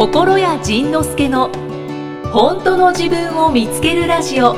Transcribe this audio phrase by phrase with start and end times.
[0.00, 1.50] 心谷仁之助の
[2.32, 4.54] 本当の自分を見つけるラジオ。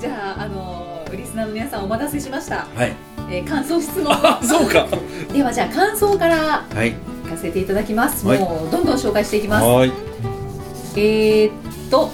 [0.00, 2.96] じゃああのリスナーの皆さんお待たせしました、はい。
[3.30, 4.88] えー感想質問あ、そうか。
[5.32, 6.94] ではじゃあ感想からはい。
[7.26, 9.92] 聞かせていただきます、はいもうどんどん紹介していきますはい。
[10.96, 11.52] えー、っ
[11.92, 12.10] と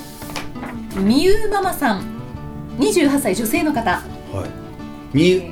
[1.00, 2.02] みゆママさん
[2.78, 4.50] 28歳女性の方、はい。
[5.12, 5.42] みゆ、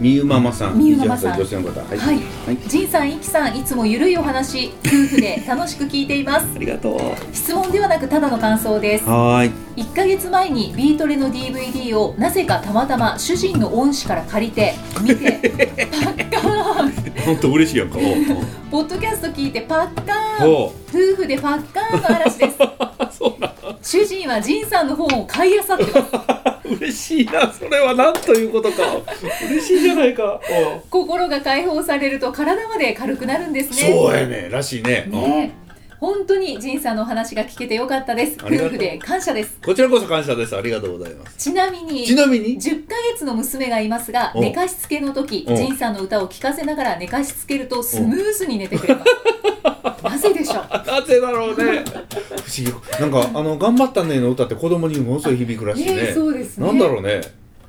[0.00, 0.78] みゆママさん。
[0.78, 1.80] みゆママさん28歳女性の方。
[1.80, 1.98] はい。
[1.98, 2.16] はい
[2.46, 2.56] はい。
[2.68, 7.34] 仁さん、いきさんいつもゆるいお話夫婦で楽しく聞いていますありがとう。
[7.34, 9.82] 質問ではなくただの感想ですはーい。
[9.82, 17.98] 1ヶ月前にビートレの DVD をなぜかたまたま主人の恩師から借りて見てパッカーン本当嬉しいやんか。
[18.70, 20.46] ポッドキャスト聞いてパッカーン。
[20.46, 20.72] 夫
[21.16, 22.58] 婦でパッカーンの嵐です。
[23.82, 27.52] 主人は仁さんの本を買い漁ってます嬉しいな。
[27.52, 28.76] それはなんということか。
[29.50, 30.40] 嬉しいじゃないか。
[30.90, 34.48] 心が解放されると体まで軽くなるんですねそうやね。
[34.50, 35.06] らしいね。
[35.08, 35.64] ねえ
[36.00, 40.54] 本当に仁さんのお話が聞けてよかったです夫婦で感謝ですこちらこそ感謝です。
[40.54, 41.36] ありがとうございます。
[41.38, 50.86] ちなみにちなみに？10ヶ月の娘がいますがお寝かしつけの時お仁さんの歌を聴かせながら寝かしつけるとスムーズに寝てくれます なぜでしょう？
[50.86, 51.84] なぜだろうね。
[52.62, 53.00] 不思議。
[53.00, 55.94] なんか、あの、頑張ったねの歌って子供にものすごい響くらしいね。
[55.94, 57.20] ねそうですねなんだろうね。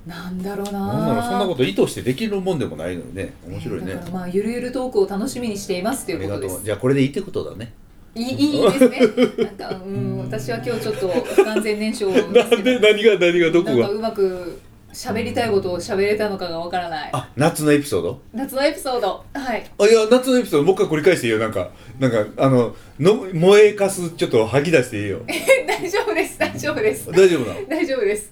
[0.06, 3.34] なんだろうななんだろう、そんなこと意図してできるもんでもないのにね。
[3.48, 6.28] 面白いねまあゆるゆるトークを楽しみにしていますという。
[6.28, 7.74] うことですじゃあ、これでいいってことだね。
[8.16, 9.00] いいいいですね
[9.44, 14.62] なんかうん私は今日ちょっと不完全燃焼ですけど何が何がどなんかうまく
[14.96, 17.10] 喋りたいことを喋れたのかがわからない。
[17.12, 18.22] あ、夏のエピソード？
[18.34, 19.26] 夏のエピソード。
[19.34, 19.70] はい。
[19.78, 21.40] あ、いや、夏のエピソード、もう一回繰り返していいよ。
[21.40, 25.20] なんか、なんか、あの、の燃えかす、ちょっと吐き出していいよ。
[25.68, 26.40] 大丈夫です。
[26.40, 27.12] 大丈夫です。
[27.12, 27.68] 大丈夫なの？
[27.68, 28.32] 大丈夫です。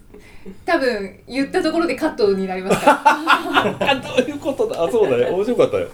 [0.66, 3.02] 多分言ったところでカットになりますから。
[3.92, 4.84] あ、どういうことだ。
[4.84, 5.26] あ、そうだね。
[5.26, 5.90] 面白かったよ。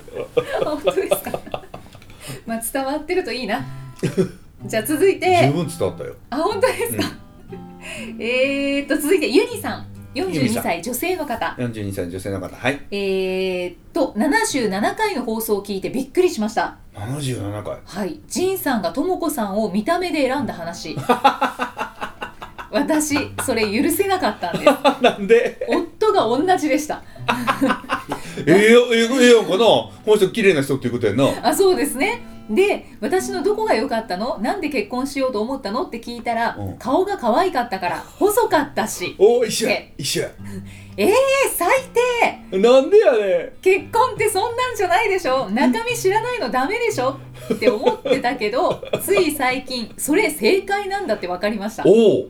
[0.64, 1.40] 本当ですか？
[2.46, 3.66] まあ伝わってるといいな。
[4.66, 6.16] じゃあ続い十て分伝わったよ。
[6.30, 7.04] あ本当ですか、
[8.20, 9.88] えーっと続いてユニさん
[10.26, 12.56] 42ユニさん歳女性の方42歳女性の方。
[12.56, 12.80] はい。
[12.92, 17.78] えーっと77回の放送を聞いてびっくりしました77回？
[17.86, 20.96] はいジンさんがともこさんを見た目で選んだ話
[22.72, 24.72] 私それ許せなかったんです
[25.02, 25.66] なんで？
[25.70, 27.02] 夫が同じでした
[28.46, 29.58] ええよ、ええええやんかな。
[29.58, 31.26] この人綺麗な人っていうことやんな。
[31.44, 34.40] あそうですねで私のどこが良かったの？
[34.40, 35.84] なんで結婚しようと思ったの？
[35.84, 36.78] って聞いたら、うん。
[36.78, 39.16] 顔が可愛かったから細かったし。
[39.20, 39.76] お一緒や。
[39.76, 39.94] で。
[39.98, 40.30] 一緒や。
[40.98, 41.12] えー、
[41.56, 41.70] 最
[42.52, 42.58] 低。
[42.58, 45.50] なんでやね結婚ってそんなんじゃないでしょ？
[45.50, 47.18] 中身知らないのダメでしょ？
[47.54, 51.84] って思ってたけど つい最近それ正解なんだって分かりました。
[51.86, 52.28] おお。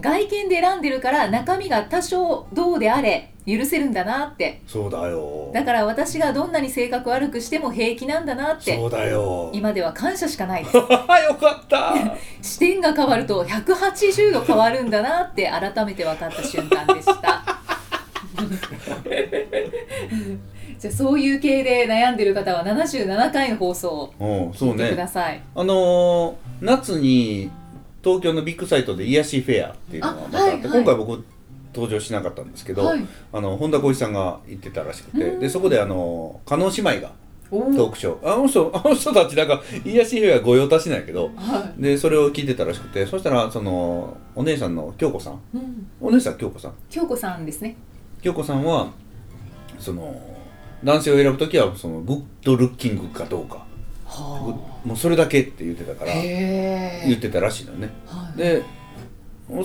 [0.00, 5.50] 外見で選んでるから中身が多少どうであれ許せるんだなってそうだよ。
[5.52, 9.50] だから私がどんなに性格悪くしても平気なんだなってそうだよ。
[9.52, 11.94] 今では感謝しかないです よかった。
[12.40, 17.42] 視点が変わると180度変わるんだなって改めて分かった瞬間でした
[20.78, 25.10] じゃあそういう系で悩んでる方は77回の放送を聞いてくだね。
[25.10, 27.50] さい、あのー、夏に
[28.02, 31.24] 東京のビッグサイトで癒しフェアっていうのがまたあって、あはいはい今回僕
[31.74, 33.06] 登場しなかったんですけど、はい。
[33.32, 35.40] あの本田浩一さんが行ってたらしくて、うん。
[35.40, 37.12] でそこであの加納姉妹が
[37.50, 38.34] おトークショー。
[38.34, 45.34] あの人あの人たちなんか癒しフェア御用達なんやけどはでそれを聞いてたらしくてそしたらそのお姉さんの京子さん。
[45.34, 46.74] い、うん、お姉さん京子さん。
[46.90, 47.76] 京子さんですね。
[48.22, 48.90] 京子さんは
[49.78, 50.20] その
[50.84, 53.66] 男性を選ぶ時はそのグッドルッキングかどうか。
[54.04, 57.90] グはもうそれだけって言ってたかあら言ってたらしいのよね。
[58.06, 58.62] はい、で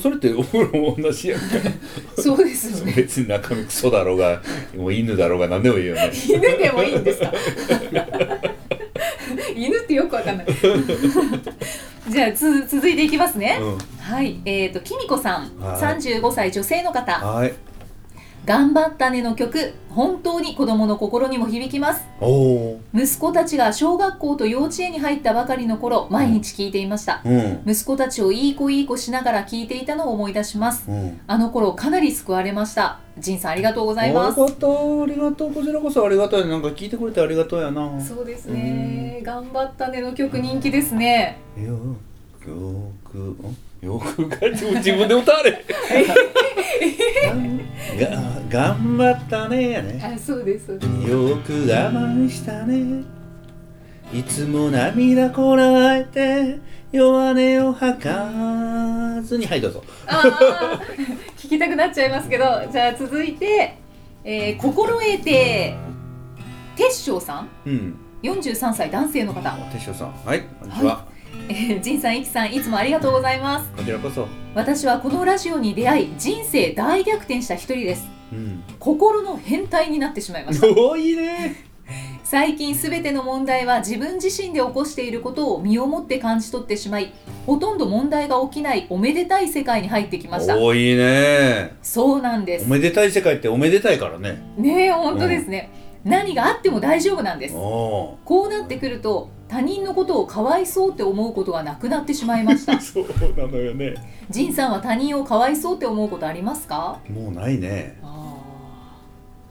[0.01, 1.45] それってお風呂も同じやんか。
[2.21, 2.93] そうですよね。
[2.95, 4.41] 別に中身クソだろうが
[4.75, 6.11] もう犬だろうが何でもいいよね。
[6.27, 7.31] 犬でもいいんですか？
[9.55, 10.47] 犬ってよくわかんない。
[12.09, 13.77] じゃあつ続いていきますね、うん。
[13.99, 14.39] はい。
[14.45, 15.81] えー、ときみこさん、はい。
[15.81, 17.11] 35歳女性の方。
[17.13, 17.53] はい
[18.47, 22.05] 頑張ったねの曲本当に子供の心にも響きます。
[22.93, 27.61] 息子たちが小学校と幼稚園に入ったばかりの頃毎日聞いていました、うん。
[27.67, 30.89] 息子たちをいい子いい子しながら聞いていたのを思い出します。
[30.89, 31.19] うん。
[31.27, 33.01] あの頃かなり救われました。
[33.17, 34.41] ジンさんありがとうございます。
[34.41, 35.53] ありがとうありがとう。
[35.53, 36.47] こちらこそありがたい。
[36.47, 37.99] なんか聞いてくれてありがとうやな。
[37.99, 39.19] そうですね。
[39.25, 41.37] 頑張ったねの曲人気ですね。
[41.57, 41.77] よ
[42.39, 42.93] く
[43.81, 45.51] よくんよくが自分で歌われ
[47.99, 48.09] が
[48.49, 50.01] 頑張ったねやね。
[50.15, 50.91] あそうですそうです。
[51.09, 53.03] よく我慢したね。
[54.13, 56.59] いつも涙こらえて
[56.91, 59.45] 弱音を吐かずに。
[59.45, 59.83] はいどうぞ。
[61.37, 63.75] 聞きたくなっちゃいますけどじゃあ続いて、
[64.23, 65.75] えー心得て
[66.75, 67.49] 鉄匠さん。
[67.65, 67.95] うん。
[68.23, 70.13] 43歳男性の方、手塩さん。
[70.25, 71.16] はいこんにちは、えー、
[71.81, 73.71] 仁さんいきさんいつもありがとうございます。
[73.77, 74.27] こちらこそ。
[74.53, 78.07] 私はこのラジオに出会い人生大逆転した一人です。
[78.33, 78.63] うん。
[78.79, 80.67] 心の変態になってしまいました。
[80.67, 81.55] おーいいね。
[82.25, 87.13] 最近すべての問題は自分自身で起こしていることを身をもって感じ取ってしまい
[87.45, 90.57] ほとんど問題が起きないおめでたい世界に入ってきました。
[90.57, 91.77] おーいいね。
[91.81, 92.65] そうなんです。
[92.65, 94.37] おめでたい世界っておめでたいからね。
[94.57, 95.69] ねえ本当ですね、
[96.03, 97.55] 何があっても大丈夫なんです。
[97.55, 102.73] おこうなってくると他人のことをかわいそうって思うことがなくなってしまいました。
[102.73, 103.05] ー そう
[103.37, 103.95] なのよね。
[104.29, 106.99] 仁さんは他人をかわいそうって思うことありますか？
[107.09, 107.97] もうないね。
[108.03, 108.07] あ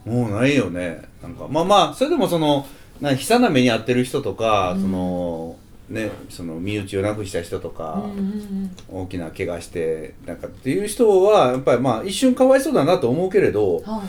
[0.05, 1.03] もうないよね。
[1.23, 2.67] なんかまあまあそれでもその
[3.01, 4.83] な悲惨な目に遭ってる人とか、うん。
[4.83, 5.57] その
[5.89, 8.71] ねその身内を亡くした人とーかうん、うん
[9.03, 14.01] 大きな怪我してなんかっていう人はやっぱりまあ一瞬かわいそうだなと思うけれどうんはい。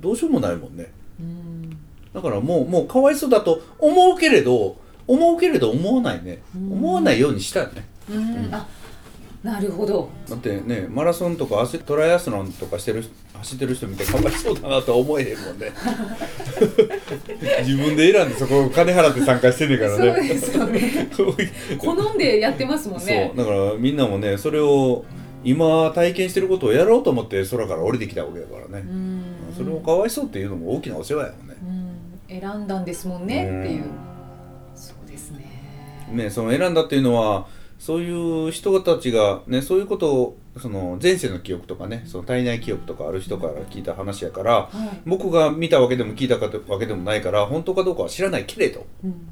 [0.00, 0.86] どうしようもないもんね。
[1.18, 1.76] うん
[2.16, 6.38] だからもうもうかわいそうだと思うけれど思うけれど思わないね。
[6.56, 6.72] うん。
[6.72, 7.84] 思わないようにしたよね。
[8.10, 8.48] うん。
[8.54, 8.66] あ
[9.42, 10.08] なるほど。
[10.26, 13.04] だってねマラソンとかトライアスロンとかしてる
[13.34, 15.70] 走ってる人見てかわいそうだなとは思えへんもんね。
[17.62, 21.08] 自分で選んでそこ金払って参加してんねんからそうねですよね。
[21.78, 23.30] 好んでやってますもんね。
[23.36, 23.46] そう。
[23.46, 25.04] だからみんなもねそれを
[25.44, 29.22] 今体験してることをやろうと思って空から降りてきたわけだからね、うん。
[29.54, 31.56] それをかわいそうっていうのも大きなお世話やもんね。
[31.68, 31.85] うん
[32.28, 33.84] 選んだんですもんねっていう。
[33.84, 33.90] うん
[34.74, 36.06] そうですね。
[36.12, 37.46] ねその選んだっていうのは
[37.78, 45.00] そういう人たちがねそういうことをその前世の記憶とかねその体内記憶とかある人から聞いた話やからはい。
[45.06, 49.28] 僕が見たわけでも聞いたわけでもないから本当かどうかは知らないけれどうん。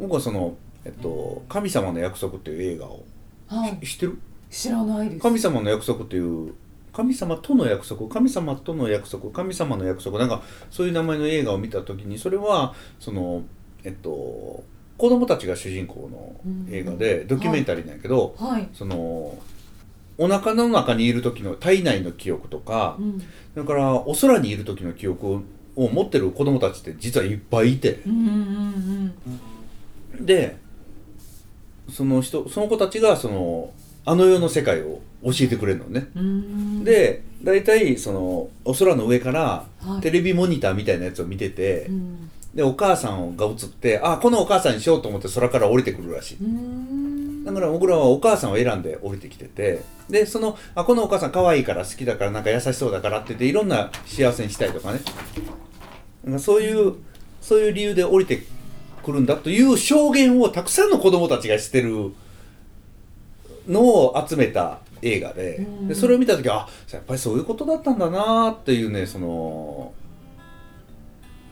[0.00, 3.04] 僕はその、えっと「神様の約束」っていう映画を。
[3.46, 3.86] はい。
[3.86, 4.18] 知ってる？
[4.50, 5.22] 知らないです。
[5.22, 6.54] 神様の約束っていう
[6.92, 13.42] 神様との約束神様との約束神様の約束なんかそういう名前の映画を見た時にそれはその
[13.84, 14.64] えっと
[15.00, 16.36] 子供たちが主人公の
[16.70, 18.68] 映画でドキュメンタリーなんやけど、はい。
[18.74, 19.38] その
[20.18, 23.18] お腹の中にいる時の体内の記憶とかうん。
[23.54, 25.42] だからお空にいる時の記憶を
[25.76, 28.00] を持ってる子供たちって実はいっぱいいて。
[30.20, 30.58] で
[31.88, 33.72] その人その子たちがその
[34.04, 36.08] あの世の世界を教えてくれるのね。
[36.84, 40.00] で大体そのお空の上からはい。
[40.00, 42.30] テレビモニターみたいなやつを見てて、うん。
[42.54, 46.36] でお母さんが映ってあこのお母さんにしようと思って空から降りてくるらしい。
[46.42, 47.44] うん。
[47.44, 55.00] だから僕らはお母さんを選んで降りてきててでそのあこのお母さん可愛いから好きだからなんか優しそうだからって言っていろんな幸せにしたいとかね。
[56.30, 56.96] かそういう
[57.40, 58.42] そういう理由で降りて
[59.02, 62.12] くるんだという証言をたくさんの子供たちがしてる
[63.66, 65.56] のを集めた映画で。
[65.56, 65.88] うん。
[65.88, 69.92] でそれを見た時はあやっぱりそういうことだったんだなっていうねその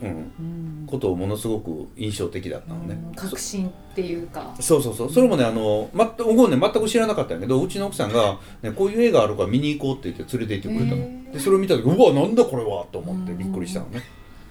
[0.03, 0.09] うん。
[0.09, 0.87] うん。
[0.87, 2.95] ことをものすごく印象的だったのね。
[2.95, 3.15] うん。
[3.15, 4.55] 確信っていうか。
[4.61, 5.13] そうそうそう。
[5.13, 11.03] それもねあの全く僕もね全く知らなかったんやけどうちの奥さんが、ね、こういう映画あるから見に行こうって言って連れて行ってくれたの。
[11.03, 11.33] へー。
[11.33, 14.03] でそれを見た時うわなんだこれはと思ってびっくりしたのね。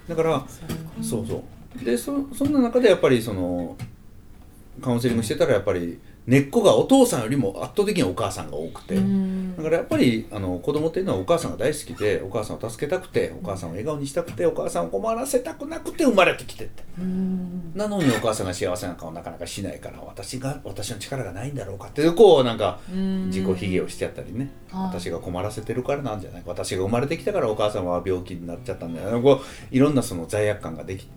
[0.08, 0.44] だから
[1.02, 1.84] そうそう。
[1.84, 3.76] でそそんな中でやっぱりその
[4.80, 5.98] カウンセリングしてたらやっぱり
[6.28, 9.56] 根っこがお父さんよりも圧倒的にお母さんが多くて、うん。
[9.56, 16.82] だからやっぱりあの子供っていうのはお母さんが大好きでお母さんを助けたくてお母さんを笑顔にしたくてお母さんを困らせたくなくて生まれてきてって。
[16.98, 17.72] うん。
[17.74, 23.26] なのにお母さんが幸せな顔なかなかしないから私が私の力がないんだろうかっていうこうなんかうん。
[23.28, 26.50] 自己卑下をしてやったりね、はい私が困らせてるからなんじゃないか。
[26.50, 31.08] 私が生まれてきたからお母さんは病気になっちゃったんじゃないこういろんなその罪悪感ができ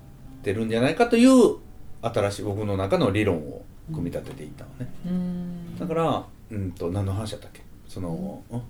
[0.42, 1.58] てるんじゃないかという
[2.02, 5.80] 新しい僕の中の理論を組み立てていったのね、うん。
[5.80, 7.62] だからうんと何の話だったっけ？
[7.88, 8.62] その、うん。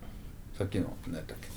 [0.58, 1.48] さっきの何やったっけ？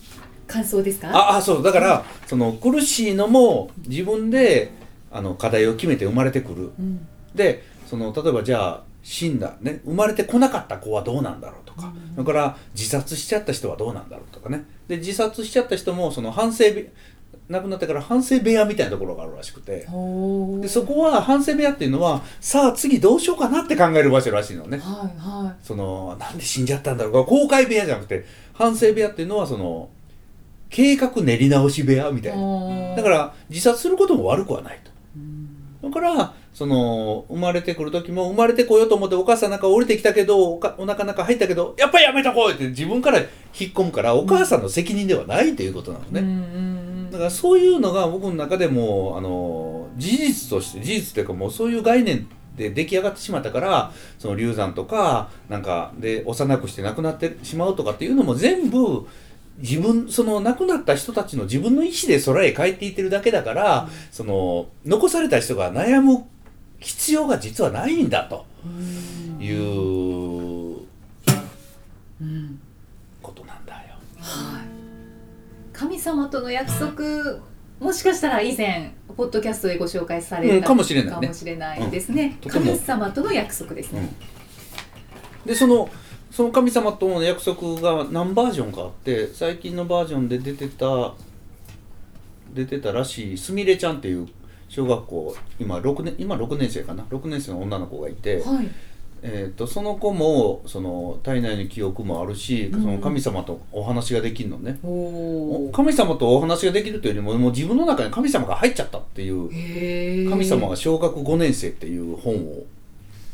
[0.46, 1.08] 感想ですか？
[1.10, 1.62] ああそう。
[1.62, 4.72] だからその苦しいのも自分で
[5.10, 6.72] あの課題を決めて生まれてくる。
[6.78, 7.06] うん。
[7.34, 12.14] でその例えばじゃあ死んだ、ね、生まれてこなかった子はどうなんだろうとか、うん。
[12.14, 14.64] それから自殺しちゃった人はどうなんだろうとかね。
[14.88, 16.88] で自殺しちゃった人もその反省部
[17.48, 19.86] 亡くなってから反省部屋みたいなところがあるらしくて。
[20.60, 24.78] でそこは反省部屋っていうのはさあ次どうしようかなって考える場所らしいのね。
[24.78, 27.24] はいはそのなんで死んじゃったんだろうか。
[27.24, 28.24] 公開部屋じゃなくて
[28.54, 29.90] 反省部屋っていうのはその
[30.70, 32.42] 計画練り直し部屋みいたいな。
[32.90, 34.90] なだから自殺することも悪くはないと。
[35.16, 35.90] うん。
[35.90, 43.28] だからその生まれてくる時も生まれてこようと思ってお母さんなんか降りてきたけどおかお腹の中入ったけどやっぱりやめとこうって自分から引っ
[43.72, 46.20] 込むからお母さんの責任ではないということなのね、
[47.14, 59.06] だからそういうのが僕の中でもあの事実として事実というかもうそういう概念で出来上がってしまったからその流産とかなんかで幼くして亡くなってしまうとかっていうのも全部
[59.58, 66.24] 自分その亡くなった人たちの自分の意思で空へ帰っていってるだけだから、その残された人が悩む
[66.80, 68.46] 必要が実はないんだと
[69.40, 70.13] いう
[75.74, 77.04] 神様との約束
[77.80, 81.20] もしかしたら以前ポッドキャストでご紹介されたうんかもしれないね。
[81.20, 82.50] かもしれないですね、うん。
[82.50, 84.08] 神様との約束ですね、
[85.44, 85.90] でその
[86.30, 91.14] その神様との約束が何バージョンかあって最近のバージョンで出てた
[92.52, 94.28] 出てたらしいすみれちゃんっていう
[94.68, 98.68] 小学校今6年今6年生かな？6年生の女の子がいて、はい
[99.26, 102.82] えー、とその子もその体内の記憶もあるし、うん。
[102.82, 104.78] その神様とお話ができるのね、
[105.72, 112.66] 神様とお話ができるというよりももう自分の中に神様が入っちゃったっていう神様が小学5年生っていう本を。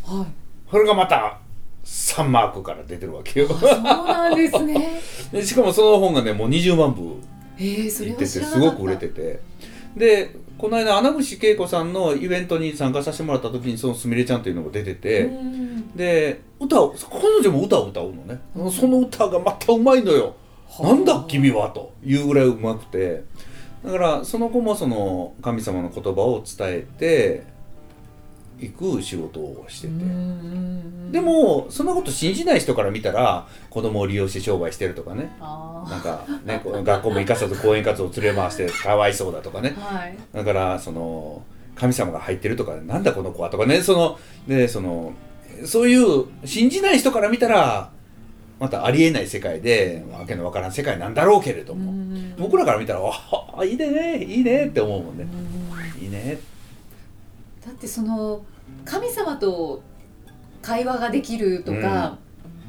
[0.04, 0.26] はい。
[0.70, 1.40] それがまた
[1.84, 3.48] 3マークから出てるわけよ。
[3.50, 5.00] あそうなんですね。
[5.32, 7.16] でしかもその本がねもう20万部
[7.64, 9.40] いっててすごく売れてて。
[9.96, 15.96] でこの間穴口恵子さんのイベントに参加させてもらった時にそのすみれちゃんっていうのが出てて、うん。
[15.96, 18.38] で歌を彼女も歌を歌うのね、
[18.70, 20.36] その歌がまたうまいのよ、
[20.78, 23.24] なんだ君はというぐらいうまくて。
[23.82, 27.44] だからその子もその神様の言葉を伝えて
[28.60, 35.32] いく仕事をしてて、うんでもそんなこと信じない人から見たら子供を利用して商売してるとかね。
[35.40, 39.74] あなんかね学校も行かさず講演活動を連れ回してかわいそうだとかね。
[39.76, 40.16] ーはい。
[40.32, 41.42] だからその
[41.74, 43.82] 神様が入ってるとかなんだこの子はとかね。
[43.82, 45.14] そのでその
[45.64, 47.90] そういう信じない人から見たら
[48.60, 55.26] またありえない世界でわけのわからん世界なんだろうけれども、うん僕らから見たら「あいいねいいね」って思うもんね。
[55.98, 56.38] う、んいいね
[57.64, 58.44] だってその
[58.84, 59.82] 神様と
[60.62, 62.18] 会話ができるとか、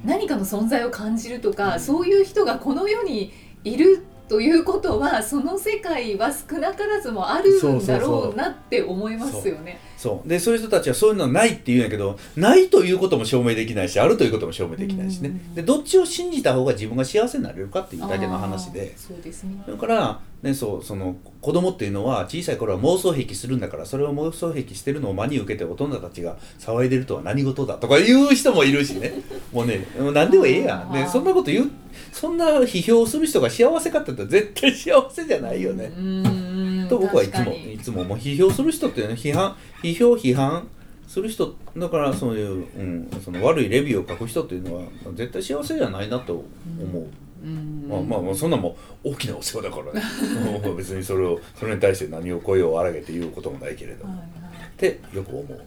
[0.03, 3.31] 何かの存在を感じるとか、そういう人がこの世に
[3.63, 9.77] いるということはその世界は少なからずもあるんだろうなって思いますよね。
[9.97, 10.61] そうでそういう。
[10.61, 15.29] 人たちはそういうのはないって言うんやけどないということも証明できないしあるということも証明できないしね。
[15.29, 15.55] うん。
[15.55, 19.61] でどっちを信じた方が自分が幸せになれるかっていうだけの話あでーそうですね。
[19.67, 29.13] だから、ね、そうその子供っていうのは小さい頃は妄想癖するんだからそれを妄想癖してるのを真に受けて大人たちが騒いでるとは何事だとか言う人もいるしね。
[29.51, 31.71] もうね何でもええやん、ね、そんなこと言う
[32.11, 35.85] そんな批評をする人が幸せかって言ったら絶対幸せじゃないよね。
[35.97, 40.67] うんと僕はいつもいつももう批評する人ってね批判批評批判
[41.07, 47.07] する人だからそういう、うん、その悪いレビューを書く人っていうのは絶対幸せじゃないなと思う。
[47.43, 49.93] うんまあまあまあそんなもん大きなお世話だから。
[49.93, 50.01] ね
[50.77, 54.29] 別にそれをそれに対して何を声を荒げて言うこともないけれども、はいはい。
[54.67, 55.61] ってよく思う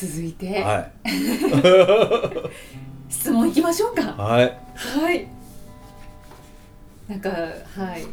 [0.00, 0.92] 続いて、はい。
[3.10, 4.02] 質問いきましょうか。
[4.16, 4.56] はい。
[4.76, 5.26] はい。
[7.08, 7.36] なんかは
[7.96, 8.06] い。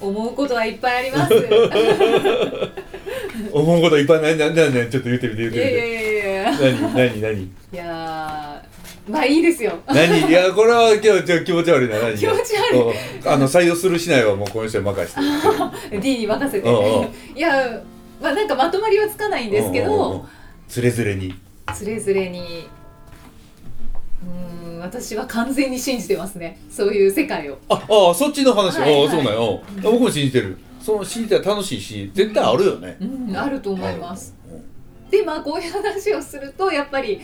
[0.00, 1.34] 思うことはいっぱいあります。
[3.52, 6.50] 思うこといっぱいないなんだねちょっと言ってみて言っいやいやてみていやいや。
[6.52, 7.42] 何何何？
[7.42, 9.74] いやーまあいいですよ。
[9.86, 10.26] 何？
[10.28, 12.80] いやこれは今日ちょ気持ち悪いな何気持ち悪い。
[12.80, 12.92] うん
[13.30, 15.14] あの採用するしないはもうこの人に任せ
[15.90, 15.98] て。
[16.00, 16.66] D に任せて。
[17.36, 17.82] いや
[18.20, 20.22] まあなんかまとまりはつかないんですけうんうんう
[20.72, 21.34] つれづれに。
[21.74, 22.66] つれづれに。
[24.24, 26.58] うーん私は完全に信じてますね。
[26.70, 27.58] そういう世界を。
[27.68, 27.74] あ
[28.10, 29.04] あそっちの話、はいはい。
[29.04, 30.56] ああそうなんよ、うん僕も信じてる。
[30.80, 34.34] その信じたら楽しいし絶対あるよね、うんあると思います。
[34.50, 35.10] うん。
[35.10, 37.20] でまあこういう話をするとやっぱり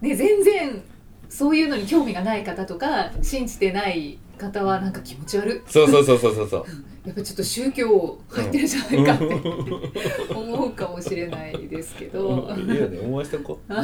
[0.00, 0.82] ね全然
[1.28, 5.70] そういうのに興味がない方とか信じてない方はなんか気持ち悪い。
[5.70, 6.64] そうそうそうそうそうそう
[7.06, 12.52] やっぱちょっと宗教入ってるんじゃないかって思うかもしれないですけど。
[12.58, 13.72] いいよね思わせておこう。
[13.72, 13.80] だ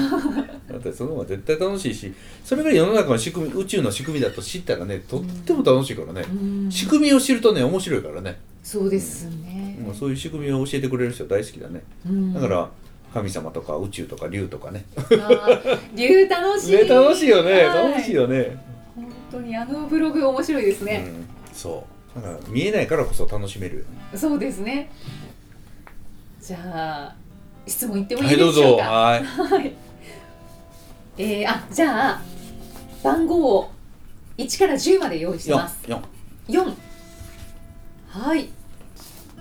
[0.77, 2.13] ってその方が絶対楽しいし
[2.45, 6.35] それが世の中の仕組み宇宙の仕組みだと知ったらねとっても楽しいからね、う
[6.67, 6.71] ん。
[6.71, 11.83] 仕組みを知るとね面白いからね、そうですね、もうそういう仕組みを教えてくれる人大好きだね。
[12.05, 12.35] うん。
[12.35, 12.71] だから
[13.15, 14.85] 神様とか宇宙とか竜とかね。
[15.95, 17.93] 竜楽しい、ね楽しいよね、はい。
[17.93, 18.57] 楽しいよね、
[18.97, 24.91] 本当にあのブログ面白いですね、うん、そうだから見えないからこそ楽しめるそうですね
[26.41, 26.59] じゃ
[27.15, 27.15] あ
[27.67, 28.85] 質問いってもいいでしょうか？
[28.85, 29.73] ぞはいはい。
[31.19, 32.23] えー、あ、じゃあ、
[33.05, 33.71] 番号を
[34.39, 35.79] 1から10まで用意してます。
[35.87, 36.03] 四
[36.49, 36.75] 4。
[38.09, 38.49] はい。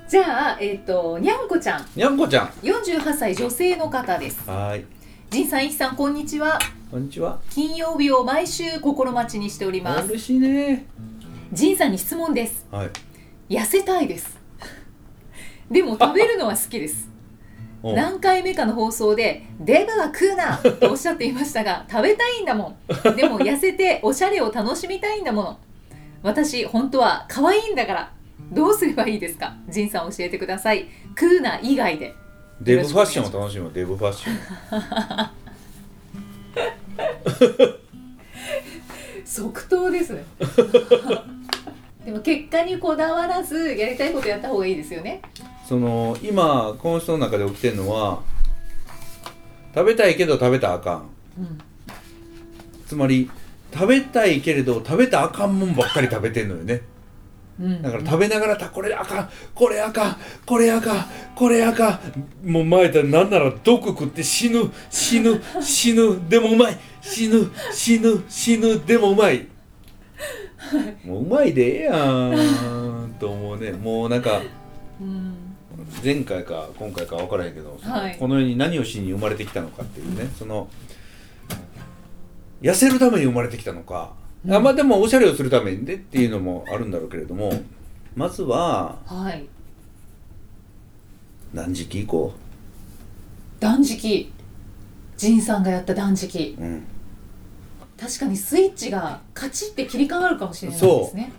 [0.08, 4.50] じゃあ、えっ、と、にゃんこちゃん、にゃんこちゃん48歳女性の方です。
[4.50, 4.86] はい
[5.30, 6.60] じんさん、いきさん、こんにちは。
[6.92, 10.10] こんにちは金曜日を毎週心待ちにしております。
[10.10, 10.86] 嬉しいね
[11.52, 12.66] じんさんに質問です。
[12.72, 12.90] はい。
[13.54, 14.38] 痩せたいです。
[15.70, 17.10] でも食べるのは好きです。
[17.84, 17.96] うん。
[17.96, 23.16] 何回目かの放送で「デブは食うな!」とおっしゃっていましたが 食べたいんだもん。
[23.16, 25.60] でも痩せておしゃれを楽しみたいんだもの。
[26.24, 28.12] 私本当は可愛いんだから。
[28.52, 29.56] どうすればいいですか？
[29.70, 30.88] ジンさん教えてください。
[31.20, 32.14] 食うな以外で。
[32.62, 33.72] デブファッションを楽しむ。
[33.74, 35.32] デブファッション。
[39.26, 40.24] 即答ですね
[42.06, 45.22] でも結果にこだわらずやりたいことやった方がいいですよね。
[45.68, 48.22] その今この人の中で起きてるのは
[49.74, 51.10] 食べたいけど食べたらあかん。
[51.38, 51.58] うん。
[52.88, 53.30] つまり
[53.74, 56.82] 食べたいけれど食べたらあかんもんばっかり食べてんのよね。
[57.60, 57.82] うん。
[57.82, 61.06] だから食べながらたこれあかんこれあかんこれあかん
[61.36, 62.02] これあか
[62.44, 62.52] ん。
[62.52, 66.78] もう前だなんなら毒食って死ぬ死ぬ死ぬでもうまい。
[67.02, 69.48] 死ぬ死ぬ死ぬでもうまい
[71.06, 73.72] もううまいでええやんと思うね。
[73.72, 74.42] もうなんか
[75.00, 75.36] うん。
[76.04, 78.18] 前回か今回か分からへんけど、はい。
[78.18, 80.30] この世に何をしに生まれてきたのかっていうね。
[80.38, 80.68] その
[82.62, 84.14] 痩せるために生まれてきたのか、
[84.48, 87.52] あまあでもおしゃれをするためにでっていうのもあるんだろうけれども
[88.16, 89.48] まずははい。
[91.54, 92.34] 断食行こ
[93.60, 94.32] 断食。
[95.18, 96.56] ジンさんがやった断食。
[96.58, 96.84] う、うん、
[98.02, 101.32] 確かにスイッチがカチッて切り替わるかもしれないですね。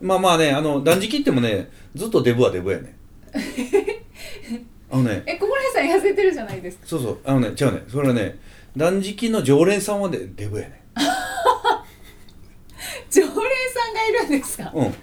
[0.00, 2.96] まあまあねあの断食ってもねずっとデブはデブやね
[4.90, 5.22] あのね。
[5.26, 6.86] え小林さん痩せてるじゃないですか。
[6.86, 7.18] そうそう。
[7.24, 7.82] あのね違うね。
[7.88, 8.38] それはね
[8.76, 10.82] 断食の常連さんはねデブやね
[13.10, 14.72] 常連さんがいるんですか？
[14.74, 14.94] うん。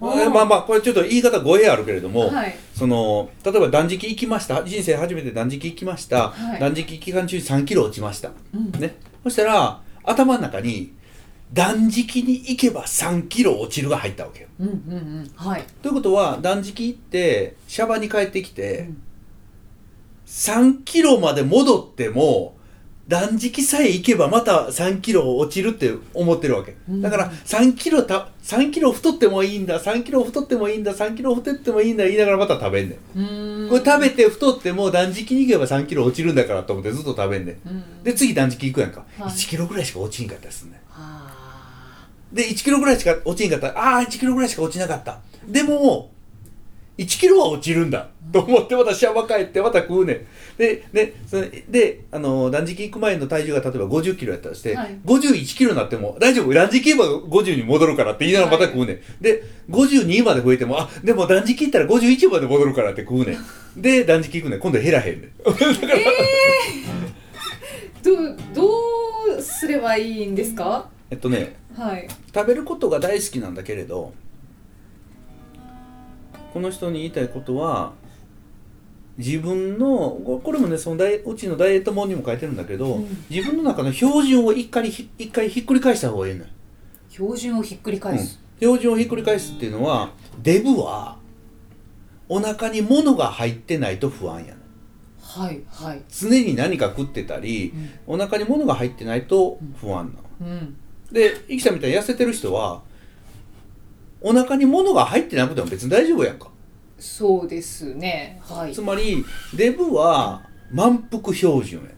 [0.00, 2.56] まあまあこれちょっと言い方語弊あるけれども、はい。
[2.74, 4.64] その例えば断食行きました。
[4.64, 6.60] 人生初めて断食行きました、はい。
[6.60, 8.80] 断食期間中に3キロ落ちました、うん。
[8.80, 8.94] ね、
[9.24, 10.92] そしたら頭の中に
[11.52, 14.48] 断食に行けば3キロ落ちるが入ったわけよ。
[14.60, 15.30] うんうんうん。
[15.34, 15.64] はい。
[15.82, 19.02] ということは断食行ってシャバに帰ってきて、うん。
[20.26, 22.56] 3キロまで戻っても
[23.10, 26.76] 断食さえ行けばまた3キロ落ちるって思ってるわけ。
[26.88, 27.02] うん。
[27.02, 33.68] だから3キロた3キロ太ってもいいんだ3キロ太ってもいいんだ3キロ太ってもいいんだ言いながらまた食べんねん。
[33.68, 37.68] これ食べて太っても断食に行けば3キロ落ちるんだからと思ってずっと食べんねん。
[37.68, 38.02] うん。
[38.04, 39.28] で次断食行くやんか、はい。
[39.30, 40.80] 1キロぐらいしか落ちんかったですね。
[40.92, 43.76] あで1キロぐらいしか落ちんかった。
[43.76, 45.18] ああー1キロぐらいしか落ちなかった。
[45.48, 46.12] でも
[47.02, 48.08] 1キロは落ちるんだ。
[48.32, 50.26] と思ってまたシャワ帰ってまた食うねん。
[50.56, 54.98] ででそれであの断食行く前の体重が例えば50キロやったとして、はい。
[55.04, 56.52] 51キロになっても大丈夫？
[56.54, 57.06] 断食行けば
[57.42, 63.36] 50に戻るからって言いながらまた食うねん、で52まで増えてもあでも断食行ったら51まで戻るからって食うね
[63.76, 63.80] ん。
[63.82, 64.60] で断食行くねん。
[64.60, 65.30] 今度減らへんねん。
[68.02, 68.04] ー。
[68.04, 68.14] ど
[68.54, 68.68] ど
[69.38, 70.88] うすればいいんですか？
[71.10, 72.06] えっとねはい。
[72.34, 74.12] 食べることが大好きなんだけれど
[76.52, 77.92] この人に言いたいことは
[79.18, 83.24] 自分のここれもねそのダイうちのダイエット本にも書いてるんだけど、うん。
[83.28, 86.46] 自分の中の標準を一回ひ一回ひっくり返した方がいいのよ、
[87.10, 88.58] 標準をひっくり返す、うん。
[88.60, 91.18] 標準をひっくり返すっていうのはデブは
[92.28, 94.60] お腹に物が入ってないと不安やね
[95.20, 96.02] はいはい。
[96.08, 97.72] 常に何か食ってたり、
[98.06, 100.76] お腹に物が入ってないと不安なの、うん。
[101.12, 102.82] で生きたみたいに痩せてる人は
[104.20, 106.48] お腹に物が入ってなくても別に大丈夫やんか。
[106.98, 108.40] そうですね。
[108.42, 108.72] はい。
[108.72, 111.94] つまりデブは満腹標準やね、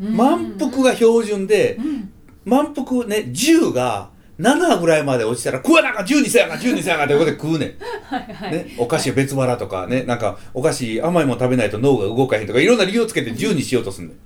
[0.00, 0.16] うん。
[0.16, 2.12] 満腹が標準でうん。
[2.44, 14.16] 満腹ね10が7ぐらいまで落ちたら食わなあかん12せやが12せやがってことで食うねん、はいはい、ね、お菓子別腹とかねなんかお菓子甘いもん食べないと脳が動かへんとかいろんな理由をつけて10にしようとすんねん。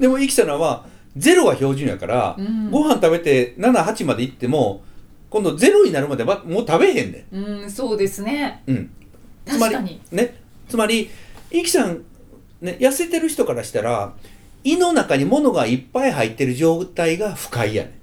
[0.00, 2.70] でも生きたのは0は標準やから、うん。
[2.70, 4.82] ご飯食べて78までいっても
[5.30, 7.36] 今度0になるまでまもう食べへんねん。
[7.36, 8.62] うんそうですね。
[8.66, 8.90] うん、
[9.46, 10.00] つまり確かに。
[10.12, 10.34] ね。
[10.68, 11.10] つまり
[11.50, 12.02] イキさん、
[12.60, 14.12] ね、痩せてる人からしたら
[14.64, 17.98] 胃の中に物がいっぱい入ってる状態が不快やね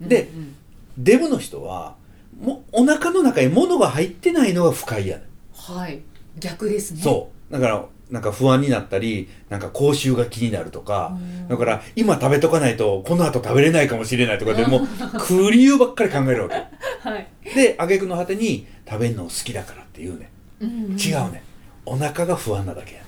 [0.00, 0.40] うんでうん。
[0.42, 0.54] ん
[0.98, 1.94] デブの人は
[2.40, 6.00] もお腹の中に物が入ってないのが不快やねはい。
[6.38, 7.02] 逆ですん、ね。
[7.02, 7.52] そう。
[7.52, 11.48] だからなんか不安になったりなんか口臭が気になるとかうん。
[11.48, 16.50] だから今食べとかないとこの後食べれないかもしれないとかでもう食う理由ばっかり考えるわ
[17.00, 20.30] はい、けで挙句の果てに食べるの好きだからって言うね。
[20.60, 20.84] んうん。
[20.92, 21.38] うん違うね。
[21.38, 21.40] ん
[21.86, 23.00] お腹が不安なだけや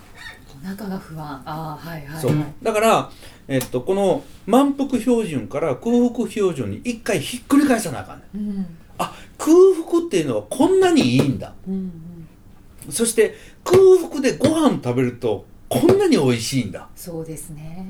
[0.63, 1.43] お腹が不安。
[1.45, 2.23] ああはいはいはい。
[2.23, 2.33] そう。
[2.63, 3.11] だから、
[3.49, 8.49] えっと、この満腹標準から空腹標準に一回ひっくり返さなあかんねん。
[8.49, 8.67] うん。
[8.99, 9.53] あ空
[9.87, 11.53] 腹っていうのはこんなにいいんだ。
[11.67, 12.93] うんうん。
[12.93, 16.89] そして空腹でご飯食べるとこんなに美味しいんだ。
[16.97, 17.87] そうですね。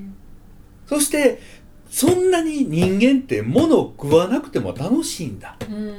[0.86, 1.40] そして
[1.88, 5.56] そんなに人間って物を食わなくても楽しいんだ。
[5.68, 5.96] うんうんうんう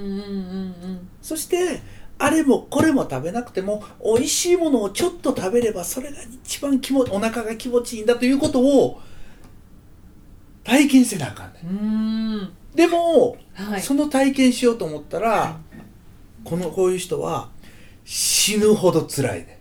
[0.88, 1.10] ん。
[1.22, 1.82] そして
[2.18, 9.02] あれもこれも食べなくても美味しいものをちょっと食べればそれが一番気持お腹が気持ちいいんだということを
[10.64, 12.52] 体験せなあかんねん。
[12.76, 13.82] でも、はい。
[13.82, 15.60] その体験しようと思ったら
[16.44, 17.50] このこういう人は
[18.06, 19.61] 死ぬほど辛いね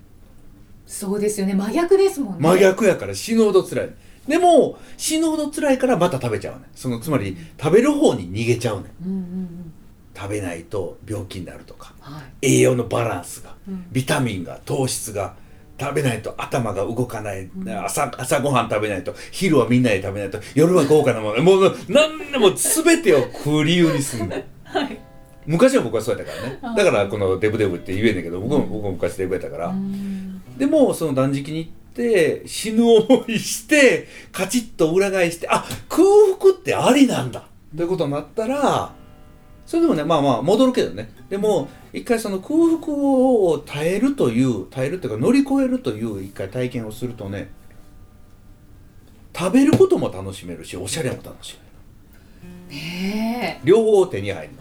[0.90, 1.54] そうですよね。
[1.54, 2.38] 真逆ですもんね。
[2.40, 3.90] 真逆やから死ぬほど辛い。
[4.26, 9.72] でも死ぬほど辛いからまた食べちゃうねそのつまり食べる方に逃げちゃうねうんうんうん。
[10.14, 11.94] 食べないと病気になるとか。
[12.00, 12.56] はい。
[12.56, 13.86] 栄養のバランスがうん。
[13.92, 15.36] ビタミンが糖質が
[15.78, 17.50] 食べないと頭が動かない、ん。
[17.68, 21.42] 朝朝ごはん食べないと昼はみんなで食べないと夜は豪華なもの。
[21.44, 24.44] もう何でも全てを食う理由にすんねん。
[24.64, 24.98] はい。
[25.46, 26.76] 昔は僕はそうやったからね。
[26.76, 30.19] だからこのデブデブって言えんねんけど僕も僕も昔デブやったから、うん
[30.60, 36.04] でもその断食に行って死ぬ思いしてカチッと裏返してあ空
[36.38, 37.44] 腹ってありなんだ。
[37.74, 38.92] ということになったら
[39.64, 41.10] それでもねまあまあ戻るけどね。
[41.30, 47.50] でも一回その空腹を耐えるという耐えるっていうか乗り越えるという一回体験をするとね
[49.34, 51.56] 食べることも楽しめるしおしゃれも楽し
[52.68, 52.76] める。
[52.76, 54.52] ね両方手に入る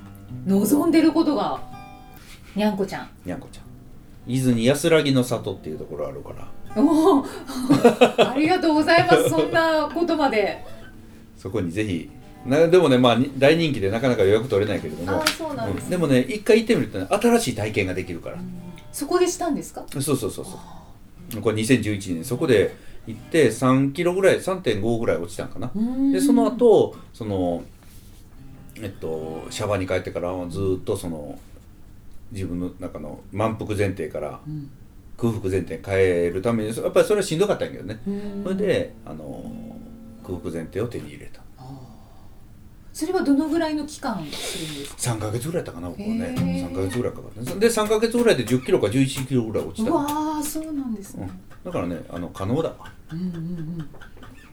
[0.46, 1.62] 望んでることが
[2.56, 3.10] にゃんこちゃん。
[3.26, 3.69] にゃんこちゃん
[4.30, 6.30] 伊豆に安らぎの里っていうところあるか
[6.76, 7.26] らおお
[8.30, 9.30] ありがとうございます。
[9.30, 10.64] そんなことまで。
[11.38, 12.10] そこにぜひ。
[12.46, 15.20] なでもねまあに大人気でなかなか予約取れないけれども。
[15.22, 15.96] あそうなんですね。
[15.96, 16.02] うん。
[16.02, 18.38] でもね一回行ってみるとね新しい体験ができるから、
[18.92, 19.84] そこでしたんですか？
[19.92, 21.42] そうそうそうそう。
[21.42, 22.76] これ2011年そこで
[23.08, 25.72] 行って3キロぐらい3.5ぐらい落ちたんかな。
[26.14, 27.64] でその後その
[28.82, 31.38] えっとシャバに帰ってからはずーっとその
[32.32, 34.70] 自分の中の満腹前提からうん。
[35.18, 38.00] 空腹前提に変えるためにやっぱりそれはしんどかったんやけどね。
[38.08, 38.44] うん。
[38.44, 39.52] それであの
[40.24, 41.42] 空腹前提を手に入れた。
[42.92, 46.16] それはどのぐらいの期間するんですか？3ヶ月ぐらいやったかな僕はね。
[46.16, 49.92] へー3ヶ月ぐらいかかったで3ヶ月ぐらいで1 0キロか1 1キロぐらい落ちた。
[49.92, 51.30] うわーそうなんですね、
[51.64, 52.70] だからねあの可能だ。
[52.70, 52.76] わ
[53.12, 53.90] うん、うんうん。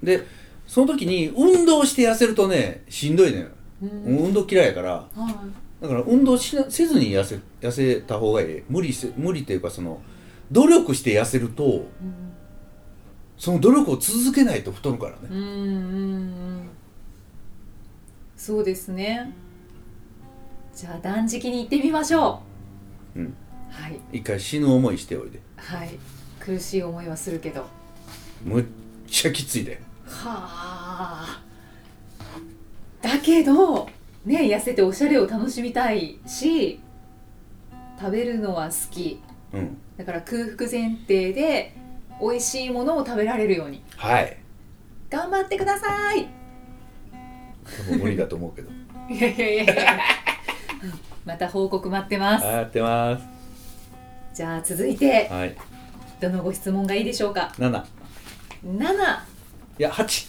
[0.03, 0.25] で
[0.67, 3.49] その時に運動して痩せるとねしんどいね
[3.83, 4.19] うん。
[4.27, 10.01] 運動嫌いやからはいだから運動しなせずに痩せ痩せた方がいい無理せ無理っていうかその
[10.51, 12.27] 努力して痩せるとうん
[13.39, 15.19] その努力を続けないと太るからね。
[15.31, 15.49] うんうんう
[16.63, 16.69] ん。
[18.37, 19.33] そうですね。
[20.75, 22.43] じゃあ断食に行ってみましょ
[23.15, 23.21] う。
[23.21, 23.25] ん。
[23.25, 23.35] う
[23.71, 24.01] はい。
[24.13, 25.41] 一回死ぬ思いしておいで。
[25.57, 25.99] はい。
[26.41, 27.61] 苦しい思いはするけど。
[27.61, 27.67] は
[28.43, 28.65] むっ
[29.07, 29.81] ちゃきついで。
[30.09, 31.43] あ。
[33.03, 33.89] だけど
[34.27, 36.81] ね痩せておしゃれを楽しみたいし
[37.99, 39.23] 食べるのは好き。
[39.53, 39.79] うん。
[39.97, 41.75] だから空腹前提で
[42.21, 43.83] 美味しいものを食べられるように。
[43.97, 44.37] はい。
[45.09, 46.29] 頑張ってください。
[47.99, 48.71] 無理だと思うけど。
[49.09, 49.75] いやいやいや
[51.25, 52.45] また報告待ってます。
[52.45, 53.25] やってます。
[54.35, 55.57] じゃあ続いてはい。
[56.21, 57.85] どのご質問がいいでしょうか？7
[58.65, 58.85] 7
[59.79, 60.27] いや8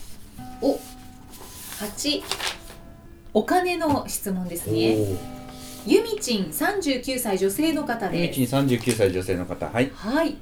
[0.61, 2.21] お8
[3.37, 5.17] お金の質問ですおねー
[5.85, 9.91] ゆみちん39歳女性の方ゆみちんです39歳女性の方はい。
[9.93, 10.37] はい。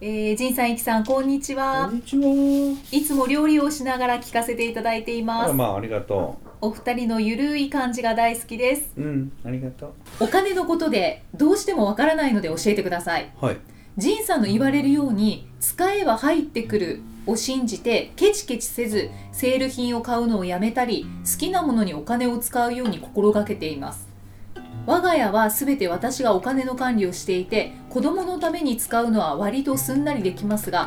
[0.00, 2.76] えー、仁さんいきさんこんにちこはんにちは。
[2.92, 5.48] いつも料理をしながら聞かせていただいていあます。
[5.48, 8.92] らまあありがとお二人のゆるい感じが大好きです。
[8.96, 13.32] ううんありがとお金のことでどうしてもわからないので教えてください。
[13.42, 13.56] うはい。
[13.96, 24.08] 仁さんの言われるように使えば入ってくるを信じてケチケチせずセール品を買うのをやめたり好きなものにお金を使うように心がけています。
[24.86, 30.86] 我が家は全て私がお金の管理をしていて子供のために使うのは割とすんなりできますが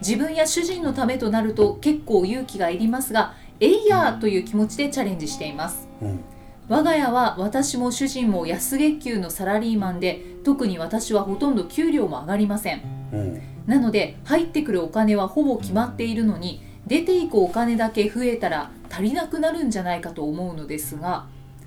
[0.00, 5.88] 自分や主人のためとなると結構勇気がいりますがえいやーという気持ちでチャレンジしています。
[6.00, 6.20] うん。
[6.68, 12.82] 我が家は私も主人も安月給のサラリーマンで特に私はほとんど給料も上がりません。
[13.12, 13.42] うん。
[13.66, 21.26] なので入ってくるお金はほぼ決まっているのに出ていくお金だけ増えたら足りなくなるんじゃないかと思うのですが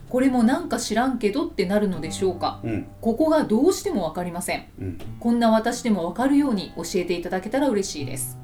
[0.09, 2.59] これもなんか知らんけどってなるのでしょうか。
[2.63, 2.87] うん。
[3.01, 4.65] ここがどうしても分かりません。
[4.79, 4.97] うん。
[5.19, 8.37] こんな私でも分かるように教えていただけたら嬉しいです。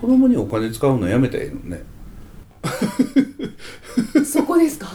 [0.00, 1.82] 子供にお金使うのやめたらいいのね
[4.24, 4.88] そこですか？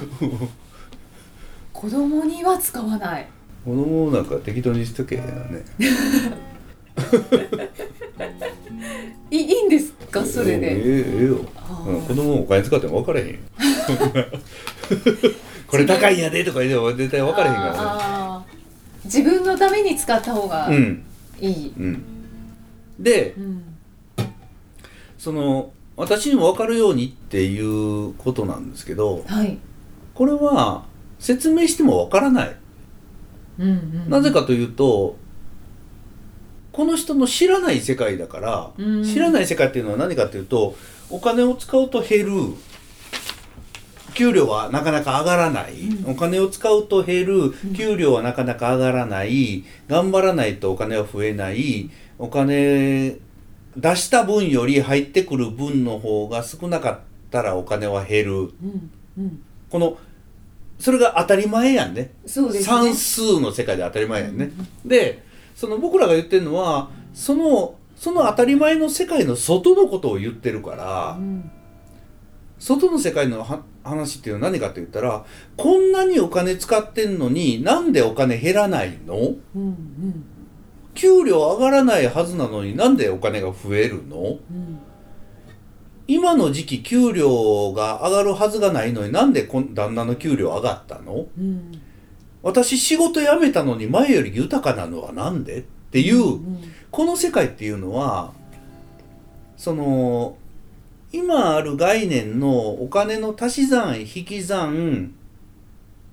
[1.74, 3.28] 子供には使わない。
[3.66, 5.66] 子供なんか適当にしとけやね。
[9.30, 10.26] いいいんですか？
[10.26, 10.72] それええでえ
[11.24, 13.36] えよ、あうん、ー子供もお金使っても分からへんよ。
[15.68, 18.54] これ高いんやでとか言っても絶対分からへんかあー。
[19.06, 20.70] 自分のために使った方が
[21.40, 22.04] いい、うん。
[23.00, 23.64] でうん。
[25.18, 29.58] その私にも分かるようにっていうことなんですけどはい。
[30.14, 30.86] これは
[31.20, 32.56] 説明しても分からない。
[33.60, 35.18] うんうんなぜかというと
[36.72, 39.04] この人の知らない世界だから、うん。
[39.04, 40.76] 知らない世界っていうのは何かというと
[41.10, 42.54] お金を使うと減る。
[44.14, 46.12] 給料はなかなか上がらない、うん。
[46.12, 47.54] お金を使うと減る。
[47.76, 49.64] 給料はなかなか上がらない。
[49.88, 51.90] 頑張らないとお金は増えない。
[52.20, 53.18] お金
[53.78, 57.00] 出した分より入ってくる分の方が少なかっ
[57.32, 58.34] たらお金は減る。
[58.34, 59.44] うんうん。
[59.70, 59.98] この
[60.80, 62.12] それが当たり前やんね。
[62.26, 62.66] そうですね。
[62.66, 64.52] 算数の世界で当たり前やんね、
[64.86, 65.24] で
[65.56, 71.52] その僕らが言ってるのはそのその当たり前の世界の外のことを言ってるから、うん
[72.60, 75.24] 外の世界のは話っていうのは何かって言ったら
[75.56, 79.16] こんなにお金使ってんのになんでお金減らないの？
[79.16, 80.26] うんうん
[80.98, 84.18] 給料上がらないはずなのになんでお金が増えるの？
[84.18, 84.80] うん
[86.10, 91.28] 今の時期給料が上がるはずがないのになんでこん旦那の給料上がったの？
[91.38, 91.82] うん
[92.42, 96.74] 私仕事辞めたのに前より豊かなのはなんでっていう、うん。
[96.92, 98.32] この世界っていうのは
[99.58, 100.38] その
[101.12, 105.14] 今ある概念のお金の足し算引き算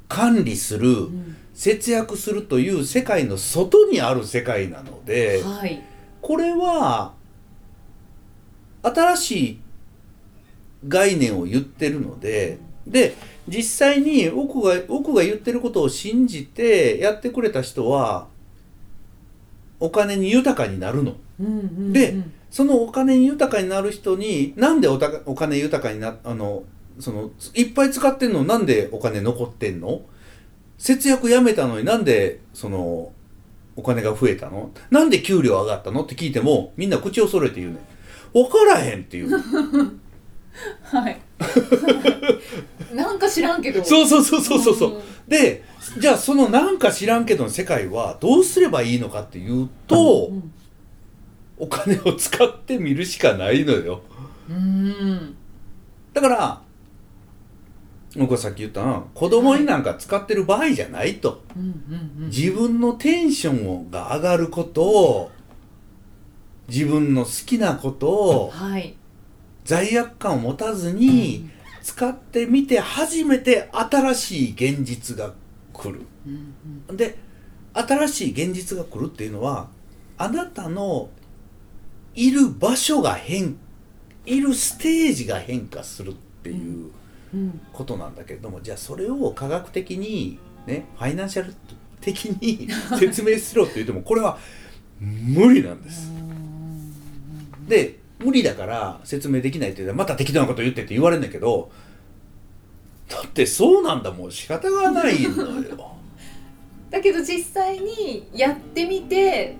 [0.09, 5.83] 管理するうん節約するという世界の外にある世界なのではい。
[6.21, 7.15] これは
[8.83, 9.61] 新しい
[10.89, 13.15] 概念を言ってるのでで
[13.49, 18.27] 実際に奥が奥が言ってることを信じてやってくれた人は
[19.81, 21.15] お金に豊かになるの。
[21.41, 22.33] うんうんでうん。
[22.51, 26.63] そのお金に豊かになる人になんでおたお金豊かになあの
[27.01, 28.45] そのいっぱい使ってんの？
[28.45, 30.03] なんでお金残ってんの？
[30.79, 33.13] 節約やめたのになんでその
[33.77, 34.71] お金が増えたの？
[34.91, 36.03] なんで給料上がったの？
[36.03, 37.79] って聞いてもみんな口を揃えて言うねん。
[38.33, 39.31] 分からへんっていう
[40.83, 41.21] はい。
[42.95, 43.83] なんか知らんけど。
[43.85, 44.91] そうそうそうそうそうそう。
[44.95, 45.03] うん。
[45.29, 45.65] で
[45.99, 50.53] じゃあそのなんか知らんけどの世界はどうすればいいのかっていうと、うん。
[51.57, 54.03] お金を使ってみるしかないのよ。
[54.49, 55.35] うん。
[56.13, 56.63] だから
[58.17, 62.29] 僕はさっき言ったな子供になんか使ってる場合じゃないと、うんうんうん。
[62.29, 63.53] 自分のテンショ
[63.87, 65.31] ンが上がることを
[66.69, 68.97] 自分の好きなことをはい。
[69.65, 71.49] 罪悪感を持たずに
[71.83, 75.33] 使ってみて初めて新しい現実が
[75.73, 76.03] 来る。
[76.27, 77.19] うんで
[77.73, 79.69] 新しい現実が来るっていうのは
[80.17, 81.09] あなたの
[82.15, 83.59] いる場所が変
[84.27, 86.57] いるステージが変化するっていう。
[86.57, 86.93] うん
[87.73, 91.55] ことなんだけれどもじゃあそれを科学的にねファイナンシャル
[92.01, 92.69] 的に
[92.99, 94.39] 説明しろって言ってもこれは
[95.01, 96.11] 無理なんです。
[97.69, 101.71] で無理だから説明できないって言ったらまた適当なこと言ってって言われるんだけど
[103.09, 105.91] だってそうなんだもん仕方がないのよ。
[106.91, 109.57] だけど実際にやってみて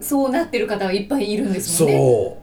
[0.00, 2.41] そうなってる方はいっぱいいるんですもんねそう。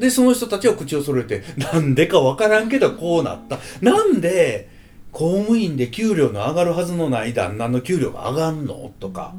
[0.00, 3.58] で、その人たちは口を揃えて、なんでかわからんけどこうなった。
[3.80, 4.68] なんで、
[5.12, 8.92] 公務員で給料の上がるはずのない旦那の給料が上がんの？
[8.98, 9.34] とか、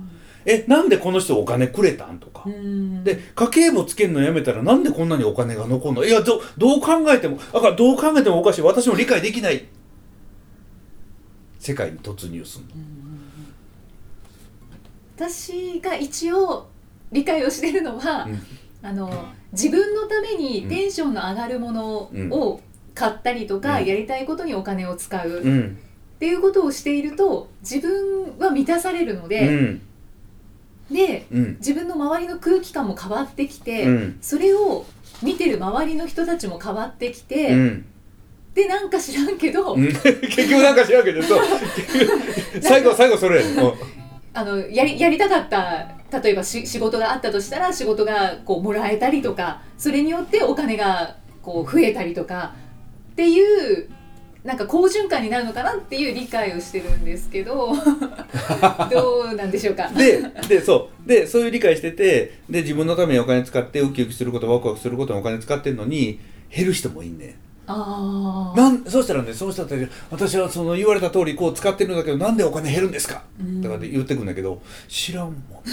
[0.46, 2.20] え、なんでこの人お金くれたん？
[2.20, 2.50] とかう。
[2.50, 6.06] んで、家計簿つけるのやめたらなんでこんなにお金が残るの？
[6.06, 8.62] いや、どどう考えても、だからどう考えてもおかしい。
[8.62, 9.66] 私も理解できない。
[11.60, 12.72] 世界に突入するの。
[15.16, 16.68] 私が一応
[17.12, 18.42] 理解をしてるのは、うん
[18.84, 21.88] あの自分のためにテンションの上がるもの
[22.32, 22.62] を
[22.96, 25.78] 買ったりとか、うんやりたいことにお金を使うっうん。
[26.20, 29.82] ていうことをしていると自分は満たされるのうで、ん。
[30.92, 31.56] でうん。
[31.60, 34.18] 自分の周りの空気感も変わってきて、うん。
[34.22, 34.86] それを
[35.24, 37.86] 見てる周りの人たちも変わってきて、うん。
[38.54, 41.22] でなんか知らんけど、うん 結局なんか知らんけど。
[42.62, 43.40] 最後、最後それ。
[43.42, 43.74] うん
[44.34, 52.54] あのやりやりたかった例えばし仕事があったとしたら仕事がこうもらえたりとかそれによってお金がこう増えたりとか
[53.12, 53.90] っていう
[54.44, 57.74] なんか好循環になるのかなっていう理解をしてるんですけど
[58.90, 59.88] どうなんでしょうか。
[59.90, 61.08] ででそう。
[61.08, 66.20] でそういう理解しててで自分のためにお金使ってウキウキすることワクワクすることにお金使ってんのに
[66.50, 67.36] 減る人もいんねん
[68.56, 69.70] なんそうしたらねそうしたら
[70.10, 73.24] 私はその言われた通りこう使ってるんだけどなんでお金減るんですか？
[73.40, 73.62] うん。
[73.62, 75.36] とかで言ってくんだけど知らんもん。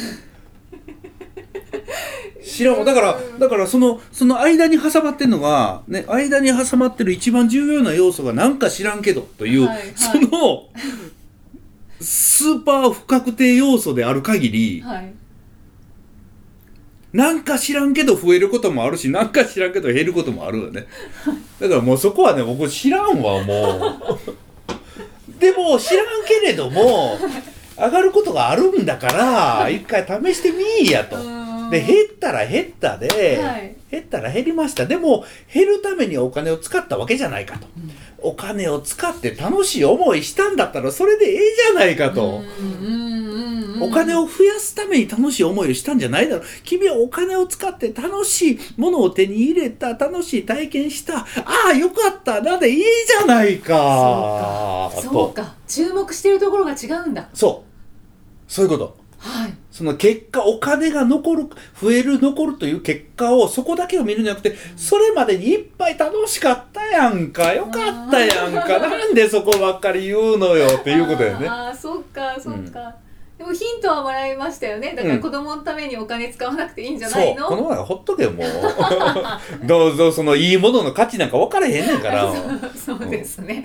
[2.45, 2.85] 知らんもん。
[2.87, 9.93] だからだからそのその間に挟まってるのがね間に挟まってる一番重要な要素がなんか知らんけどという、はいはい。
[9.95, 10.69] その
[12.01, 15.13] スーパー不確定要素である限り、はい。
[17.13, 20.87] なんか知らんけど増えることもあるし、なんか知らんけど減ることもあるよね。
[21.61, 24.39] だからもうそこはね、僕知らんわ、もう。
[25.41, 27.19] でも知らんけれども、
[27.79, 31.17] 上がることがあるんだから一回試してみいやと。
[31.71, 33.75] で減ったら減ったで、はい。
[33.91, 34.87] 減ったら減りました。
[34.87, 41.39] でも減るためにお金を使ったわけじゃないかと、うんお金を使って楽しい思いしたんだったらそれでええ
[41.71, 42.43] じゃないかと、
[43.81, 46.45] お金を増やすために楽しい思いをしたんじゃないだろう。
[46.65, 51.19] 君はお金を使って楽しいものを手に入れた楽しい体験した。
[51.19, 51.27] あ
[51.73, 52.41] あよかった。
[52.41, 54.91] なんでいいじゃないか。
[54.95, 55.13] そうか。
[55.13, 55.55] そうか。
[55.69, 57.29] 注目してるところが違うんだ。
[57.35, 58.53] そう。
[58.53, 59.55] そういうことはい。
[59.71, 61.45] その結果お金が残る
[61.81, 67.53] 増える残るという結果をそこだけを見るんじゃなくてそれまでにいっぱい楽しかったやんか。
[67.55, 68.79] よかったやんか。
[68.79, 71.49] なんでそこばっかり言うのよっていうことだよね。
[71.49, 72.95] ああそっかそっか、
[73.39, 74.97] でもヒントはもらいましたよね。
[74.97, 75.21] だからうん。
[75.21, 78.47] 子供のためにお金使わなくていいんじゃないの、この前ほっとけよもう。
[79.65, 82.35] どうぞそのいいものの価値なんか分からへんねんから。
[82.75, 83.65] そうですね、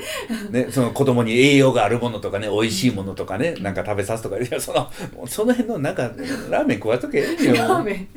[0.51, 4.37] ね、その子供に栄養があるものとかね美味しいものとかねなんか食べさすとか。
[4.37, 4.91] いやその
[5.25, 6.03] その辺のなんか
[6.51, 8.07] ラーメン食わしとけラーメン。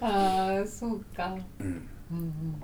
[0.02, 1.36] ああそうか。
[1.60, 1.88] うん。
[2.10, 2.62] うんうん。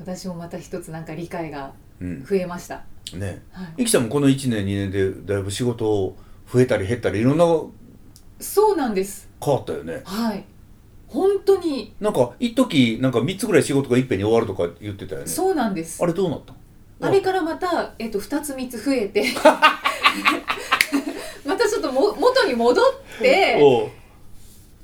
[0.00, 2.82] 私もまた一つなんか理解がうん増えました、
[3.14, 3.42] ね。
[3.52, 6.16] はい、いきちゃんもこの1年2年でだいぶ仕事
[6.52, 7.44] 増えたり減ったりいろんな
[8.40, 9.28] そうなんです。
[9.42, 10.02] 変わったよね。
[10.04, 10.44] はい。
[11.08, 11.94] 本当に。
[12.00, 15.26] なんか一時なんか3つぐらい仕事がいっぺんに終わるとか言ってたよね。
[15.26, 16.02] そうなんです。
[16.02, 16.52] あれどうなった？
[16.52, 16.58] の
[17.08, 19.24] あれからまた、えっと、2つ3つ増えて。
[21.44, 22.84] またちょっとも元に戻っ
[23.20, 23.56] て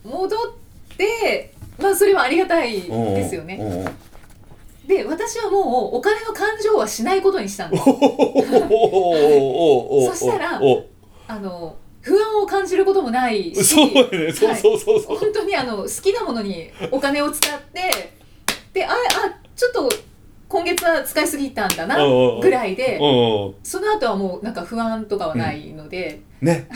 [0.05, 3.59] 戻ってまあそれはありがたいですよね
[4.87, 7.90] で私はもうお金の感情はしないことにしたんですそ
[10.14, 10.61] したら
[11.29, 18.12] あの不安を感じることもないしそうやねそうそうそうそう、本当にあの好きなものにお金を使って
[18.73, 18.95] でああ
[19.55, 19.88] ちょっと
[20.49, 21.97] 今月は使いすぎたんだな
[22.40, 22.99] ぐらいで
[23.62, 26.68] その後はもうなんか不安とかはないので、ね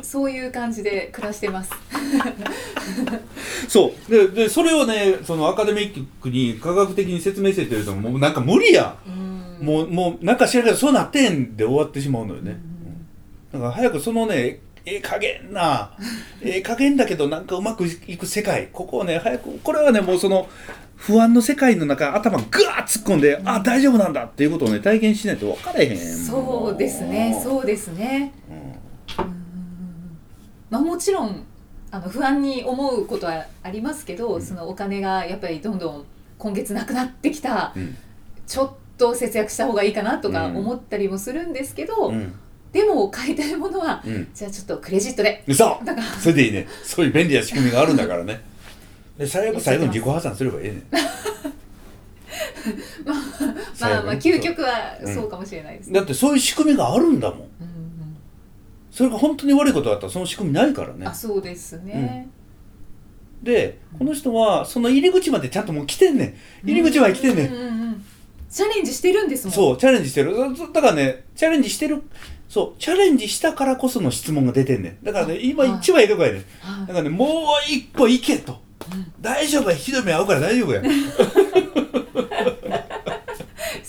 [0.00, 1.70] そういう感じで暮らしてます。
[3.68, 4.10] そう。
[4.10, 8.96] ででそれをねそのアカデミックに科学的に説明してって言うともうなんか無理や。
[9.06, 9.64] うん。
[9.64, 12.56] んもうもうなんか知らんけどそうなってんで終わってしまうのよね、
[13.52, 13.60] うん。
[13.60, 15.90] だから早くそのねええ加減な
[16.42, 18.68] ええ加減だけどなんかうまくいく世界。
[18.72, 20.48] ここをね早くこれはねもうその
[20.98, 25.96] 不安の世界の中頭グワーッ突っ込んで、あ大丈夫なんだっていうことをね体験しないと分からへん。
[25.96, 28.32] そうですね、そうですね。
[29.18, 29.24] うん。
[29.24, 29.32] うん。
[30.70, 31.44] まあもちろん
[31.90, 34.42] あの不安に思うことはありますけど、うん。
[34.42, 36.04] そのお金がやっぱりどんどん
[36.38, 37.96] 今月なくなってきた、うん。
[38.46, 40.56] ちょっと節約した方がいいかなとかうん。
[40.58, 42.34] 思ったりもするんですけど、うん。
[42.72, 44.28] でも買いたいものは、うん。
[44.34, 45.44] じゃあちょっとクレジットで。
[45.54, 46.00] そうだか。
[46.00, 46.66] らそれでいいね。
[46.84, 48.40] そういう便利な仕組みがあるんだからね。
[49.16, 50.82] で最悪最後に自己破産すればええねん。
[53.80, 57.48] まあまあ究極はそうかもしれないです、だってそういう仕組みがあるんだもん
[58.98, 61.06] それが本当に悪いことだったらその仕組みないからね。
[61.06, 62.28] あそうですね、
[63.44, 66.68] でこの人はその入り口までちゃんともう来てんねん。
[66.68, 68.04] 入り口まで来てんねん、ううんうん
[68.50, 69.54] チャレンジしてるんですもん。
[69.54, 70.34] そうチャレンジしてる。
[70.56, 72.02] そだからねチャレンジしてる。
[72.48, 75.04] そうチャレンジしたからこその質問が出てんねん。
[75.04, 75.78] だからね今はい。
[75.78, 76.42] 一番いいとこやねん。
[76.58, 76.86] はい。
[76.88, 77.28] だからねもう
[77.72, 78.60] 一歩行けと、
[78.92, 79.12] うん。
[79.20, 79.76] 大丈夫や。
[79.76, 80.82] ひどい目合うから大丈夫や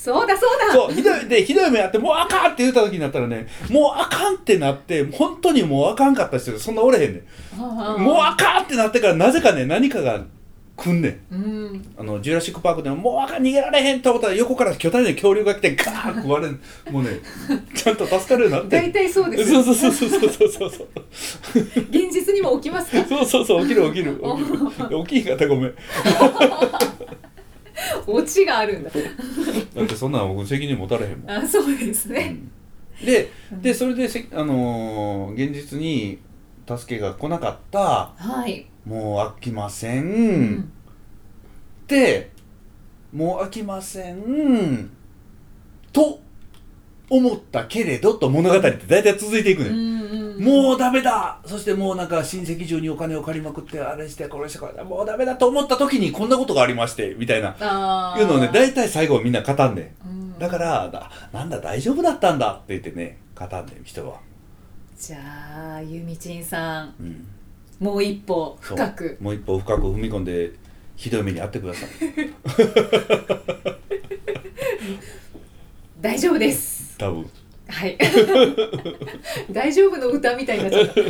[0.01, 0.73] そうだそうだ。
[0.73, 7.23] そうひどいでひどい目やってもうあかんって言った時になったらねもうあかんってなって本当にもうあかんかった人そんなおれへんね
[7.57, 8.01] ん。
[8.01, 10.23] もうあかんってなってからなぜかね何かが
[10.77, 16.57] 来んねん、うん、あのジュラシック・パークでももうあかん逃げられへんと思ったら横から巨大な恐竜が来てガーッ食われん。
[16.89, 17.19] もうね
[17.75, 18.77] ちゃんと助かるようになって。
[18.77, 20.87] 大体そうですそうそうそうそうそうそうそう。
[21.89, 23.05] 現実にも起きますか？
[23.05, 24.13] そうそうそう起きる起きる。
[24.15, 25.03] 起きる。
[25.05, 25.73] 起きひんかったごめん。
[28.07, 28.89] オチがあるんだ。
[29.75, 31.31] だってそんなん僕責任持たれへんもん。
[31.31, 32.37] あそうですね、
[33.03, 36.19] ででそれでせ、あのー現実に
[36.67, 38.13] 助けが来なかった。
[38.15, 40.71] はい、もう飽きません、うん。
[41.87, 42.31] で
[43.11, 44.89] もう飽きません。
[45.91, 46.21] と
[47.09, 51.39] 思ったけれどと物語って大体続いていくね、うんんもうダメだ。
[51.45, 54.83] そしてもうなんか親戚中にお金を借りまくってあれしてこれしてこれ。
[54.83, 58.15] もうダメだと思った時にこんなことがありましてみたいな。
[58.17, 60.29] いうのをね大体最後はみんな語んねうん。
[60.31, 64.19] んだからだなんだ大丈夫だったんだって言ってね語んねん人は、
[64.97, 65.17] じゃ
[65.75, 66.93] あゆみちんさん。
[66.99, 67.27] うん、
[67.79, 69.17] もう一歩深く。
[69.19, 70.53] もう一歩深く踏み込んで
[70.95, 71.89] ひどい目に遭ってください。
[76.01, 77.29] 大丈夫です多分
[77.67, 77.97] はい。
[79.51, 81.01] 大丈夫の歌みたいになっちゃった。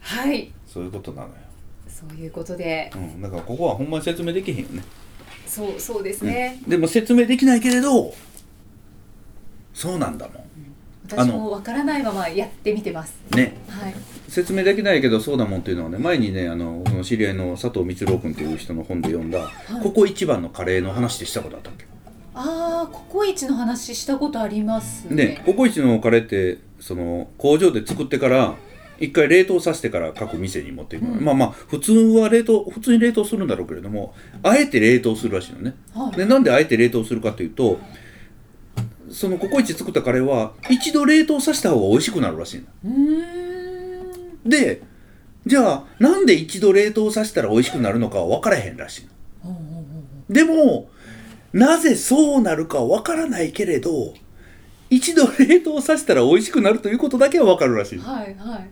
[0.00, 0.50] はい。
[0.66, 1.34] そういうことなのよ、
[1.88, 2.90] そういうことで。
[2.94, 4.82] うん、だからここはほんまに説明できへんよね。
[5.46, 8.14] そうそうですね、でも説明できないけれど
[9.74, 10.46] そうなんだも
[11.06, 13.14] 私もわからないままやってみてます。
[13.34, 13.54] んね。
[13.68, 13.94] はい。
[14.28, 19.50] 説明できないけどそうだもんっていうのはね前にねあの知り合いの佐藤光郎君っていう人の本で読んだ、
[19.82, 21.91] ここ一番のカレーの話でしたことあったっけ？
[23.12, 25.16] ココイチの話したことありますね。
[25.16, 28.54] ねココイチのカレーってその工場で作ってから
[28.98, 31.22] 一回冷凍させてから各店に持っていくの、うん。
[31.22, 35.74] まあまあ普通は冷凍普通に冷凍するんだろうけれどもあえて冷凍するらしいのね。
[35.92, 36.16] はい。
[36.16, 37.78] でなんであえて冷凍するかというと
[39.10, 44.48] そのココイチ作ったカレーは一度冷凍させた方が美味しくなるらしいの。
[44.48, 44.80] で
[45.44, 49.08] じゃあなんで一度冷凍させたら美味しくなるのかは分からへんらしい
[49.46, 49.54] の。
[50.30, 50.88] でも
[51.52, 54.14] なぜそうなるかは分からないけれど
[54.90, 57.98] 一度冷凍させたら美味しくなるということだけは分かるらしい。
[57.98, 58.68] のはいはい。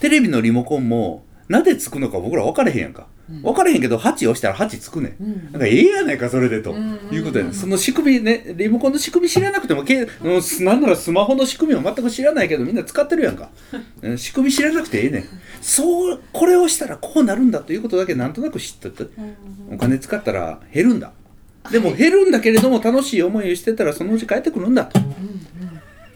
[0.00, 3.06] テレビのリモコンもなぜつくのか僕ら分からへんやんか、
[3.42, 5.52] 分からへんけど8押したら8つくねん、うん。
[5.52, 13.50] なんかええやないかそれでと、うんうんうんいうことやねその仕組みねリモコンの仕組み知らなくてもけうんすなんならスマホの仕組みを全く知らないけどみんな使ってるやんか。
[14.02, 15.24] うん仕組み知らなくてええねん。
[15.60, 18.90] そうこれをしたらこうなるんだということだけなんとなく知って。
[18.90, 19.74] てうん。
[19.74, 21.12] お金使ったら減るんだ
[21.70, 24.98] でもはい減るんだけれども楽しい思いをしてたらそのうち帰ってくるんだと。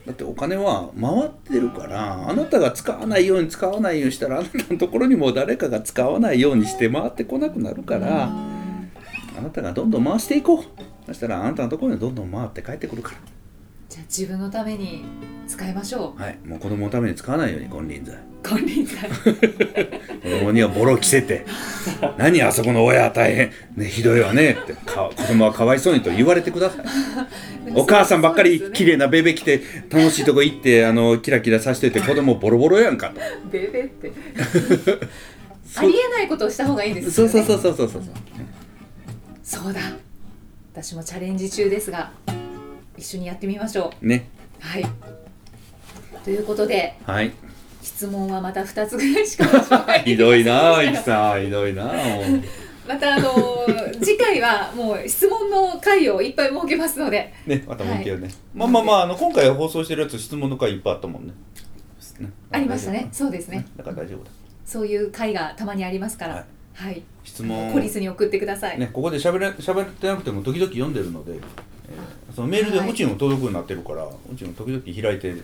[0.07, 10.65] だってお金は回ってるからあなたが使わないように使わないようにしたらあなたのところにも誰かが使わないようにして回ってこなくなるからあなたがどんどん回していこう。
[11.07, 13.13] そしたらあなたのところにどんどん回って帰ってくるか
[13.93, 15.05] じゃあ自分のために
[15.47, 16.39] 使いましょらはい。
[16.47, 18.15] もう子供のために使わないように金輪際。
[18.15, 19.11] う金輪際。
[19.13, 21.45] 子供にはボロ着せて。
[22.17, 24.73] 何あそこの親は大変、ね、ひどいわねって。
[24.73, 26.87] か子供はかわいそうにと言われてください。
[27.77, 33.21] お母さんばっかり綺麗なベベ着て楽しいとこ行ってあのキラキラさせてて子供ボロボロやんかと。
[33.51, 34.11] ベベって。
[35.77, 37.33] ありえないことをした方がいいですよね。
[37.33, 38.13] そうそうそうそうそうそう。
[39.43, 39.81] そうだ。
[40.73, 42.11] 私もチャレンジ中ですが
[43.03, 44.29] 一緒にやってみましょね。
[44.61, 44.85] うはい。
[46.23, 47.33] ということではい。
[47.83, 49.45] 質問はまた2つぐらいしか
[50.07, 51.45] ひどいなあいきさん。
[51.45, 51.93] ひどいな
[52.87, 57.33] またあのー 次回はもう質問の回をいっぱい設けますので。
[57.45, 61.33] うねまたもう一回ね、まあまあまああの今回放送してるやつ質問の回いっぱいあったもんね。
[62.21, 63.09] ねありましたね。
[63.11, 63.67] そうですね。
[63.77, 64.31] だから大丈夫だ。
[64.65, 66.35] そういう回がたまにありますから。
[66.35, 66.45] はい。
[66.75, 67.75] はい、質問。
[67.75, 71.41] 懲りずに送ってください、ね、ここで喋れ喋ってなくても時々読んでるので、えー
[72.35, 72.91] そのメールではい。
[72.91, 75.43] うちにも届くようになってるから、うちも時々開いて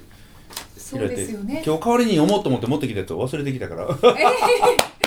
[0.76, 1.62] そう開いてですよね。
[1.64, 3.84] 今日代わりに読もうと思って持ってきたやつを忘れてきたから。
[3.84, 3.98] えー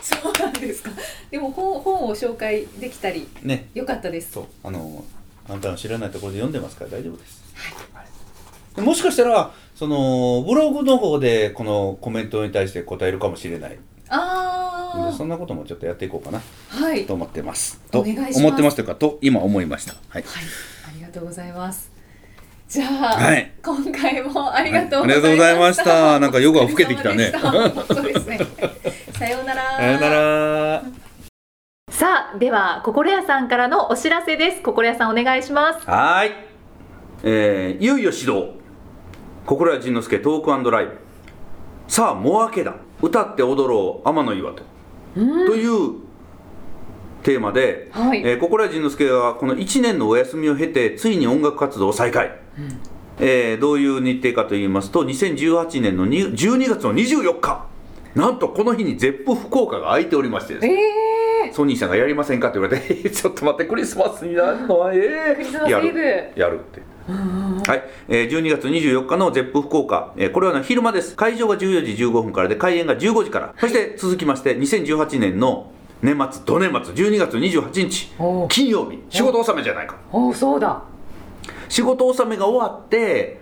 [0.00, 0.90] そうなんですか。
[1.30, 3.68] でも本本を紹介できたりね。
[3.74, 4.32] よかったです。
[4.32, 4.44] そう。
[4.64, 5.04] あの
[5.48, 7.42] あなたの知らないところで読んでますから大丈夫です、
[7.92, 8.06] はい。
[8.76, 13.78] でもしかしたらそのブログの方でこのコメントに対して答えるかもしれない。
[14.10, 16.40] あでそんなこともちょっとやっていこうかな。
[16.72, 17.06] あはい。
[17.06, 17.80] と思ってます。
[17.90, 18.38] とお願いします。
[18.38, 19.94] 思ってますというかと今思いました。
[20.08, 20.22] はい。
[20.22, 20.44] はい、
[21.08, 21.90] がとうございます。
[22.68, 23.50] じゃあ、はい。
[23.62, 25.12] 今回もありがとうはい。
[25.12, 26.20] ありがとうございました。
[26.20, 27.32] なんか夜が更けてきたね。
[27.88, 28.38] そうですね。
[29.14, 29.76] さようなら。
[29.76, 30.82] さよなら。
[31.90, 34.62] さあでは心屋さんからのお知らせです。
[34.62, 35.86] 心屋さんお願いします。
[35.86, 36.32] はーい、
[37.24, 38.54] えーいよいよ始動。
[39.46, 40.98] 心谷仁之助トークライブ。
[41.88, 42.74] さあもう明けだ。
[43.00, 44.08] 歌って踊ろう。
[44.08, 44.62] 天の岩戸
[45.14, 45.20] と
[45.56, 46.07] いう
[47.22, 48.20] テーマで、はい。
[48.24, 52.32] えー心谷仁之助はこの1年のお休みを経てついに音楽活動を再開、
[53.20, 57.66] えーどういう日程かと言いますと2018年のに12月の24日。
[58.14, 60.74] なんとこの日にゼップ福岡が空いておりましてですね。
[61.48, 65.70] えソニーさんがやりませんかって言われて ちょっと待ってクリスマスになるのはええクリスマスイブ。
[65.70, 66.30] やる。
[66.36, 66.82] やるって。
[67.08, 71.16] はい、えー12月24日のゼップ福岡、えーこれは、ね、昼間です。
[71.16, 73.54] 会場が14時15分からで開演が15時から。
[73.58, 75.70] そして続きまして2018年の
[76.02, 79.96] 年末土年末12月28日おう金曜日仕事納めじゃないか。
[80.12, 80.82] おそうだ。
[81.68, 83.40] 仕事納めが終わって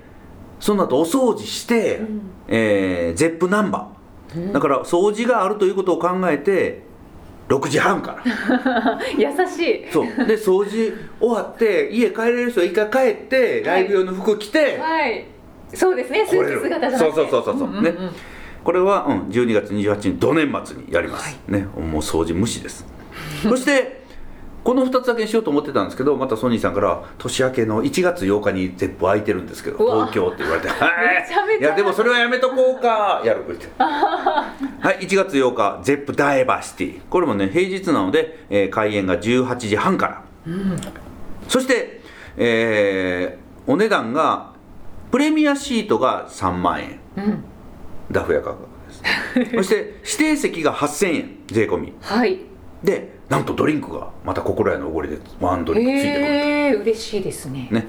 [0.58, 2.00] その後お掃除して、
[2.48, 6.82] えーゼップナンバー、だから掃除があるということを考えて
[7.48, 8.98] 6時半から。
[9.16, 9.86] 優しい。
[9.92, 10.06] そう。
[10.26, 15.24] で掃除終わって家帰れる人は一回帰ってライブ用の服着て、はい。
[15.74, 16.24] そうですね。
[16.26, 16.98] スーツ姿じゃなくて。
[16.98, 17.82] そうそうそうそう、んんん。
[17.84, 17.94] ね
[18.66, 22.84] これは、うん、12月28日土年末にやります、ねもう掃除無視です。
[23.44, 24.04] そして
[24.64, 30.74] この2つだけにしようと思ってたんですけどまたソニーさんから年明けの1月8日にゼップ空いてるんですけど東京って言われて「は
[31.14, 31.70] いめちゃめちゃい。
[31.70, 33.68] やでもそれはやめとこうか」やるって。
[33.78, 34.50] は
[35.00, 37.00] い1月8日ゼップダイバーシティ。
[37.08, 40.22] これもね平日なので、えー開演が18時半から。
[41.46, 42.00] そして、
[42.36, 44.54] えーお値段が
[45.12, 47.00] プレミアシートが3万円、
[48.10, 48.62] ダフ屋価格
[49.36, 49.56] です。
[49.56, 51.92] そして指定席が8000円税込み。
[52.00, 52.40] はい。
[52.82, 57.68] でなんとドリンクがまた心屋のおごりでワンドリンクついてくるへえ嬉しいですね。
[57.70, 57.88] ね。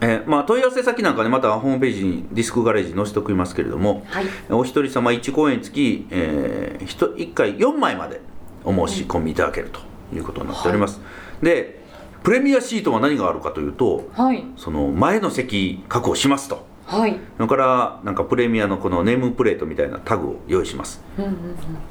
[0.00, 4.26] えーまあ、問い合わせ先なんかねまたホームページにディスクガレージに載せておきますけれども、はい。
[4.50, 8.20] お一人様1公演につき、えー、1, 1回4枚まで
[8.64, 9.80] お申し込みいただけると
[10.14, 11.00] いうことになっております、
[11.42, 11.82] で
[12.22, 14.44] プレミアシートは何があるかというとはい。
[14.56, 17.20] その前の席確保しますとはい。
[17.36, 21.02] それからなんかプレミアのこのネームプレートみたいなタグを用意します。
[21.18, 21.36] うんうんうん。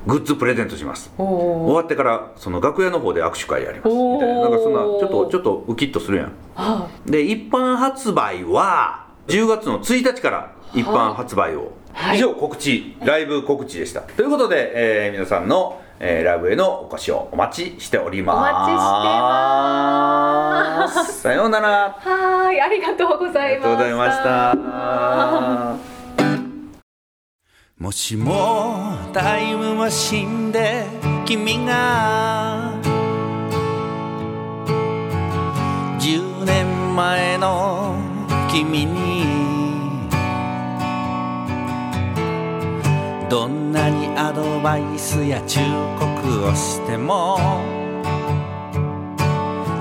[0.08, 1.14] グッズプレゼントします。
[1.20, 4.41] お終おわってからその楽屋の方で握手会やりますみたいな。
[4.41, 6.32] なんかそんなちょっとちょっとウキッとするやん。
[6.56, 12.18] はで一般発売は10月の1日から一般発売を、はい。
[12.18, 14.02] 以上告知ライブ告知でした。
[14.02, 14.72] ということで、
[15.06, 18.38] えー皆さんの、えーライブへのお越しをお待ちしております。
[18.38, 18.74] お待ちして
[21.08, 21.22] ます。
[21.22, 21.95] さようなら。
[22.00, 23.70] はーいありがとうござありいました。
[23.70, 24.56] がとうございました。
[27.80, 30.86] もしもタイムマシンで
[31.26, 32.72] 君が
[36.00, 37.95] 10年前の
[38.52, 39.27] 君に
[43.30, 45.60] どんなにアドバイスや忠
[46.00, 47.38] 告をしても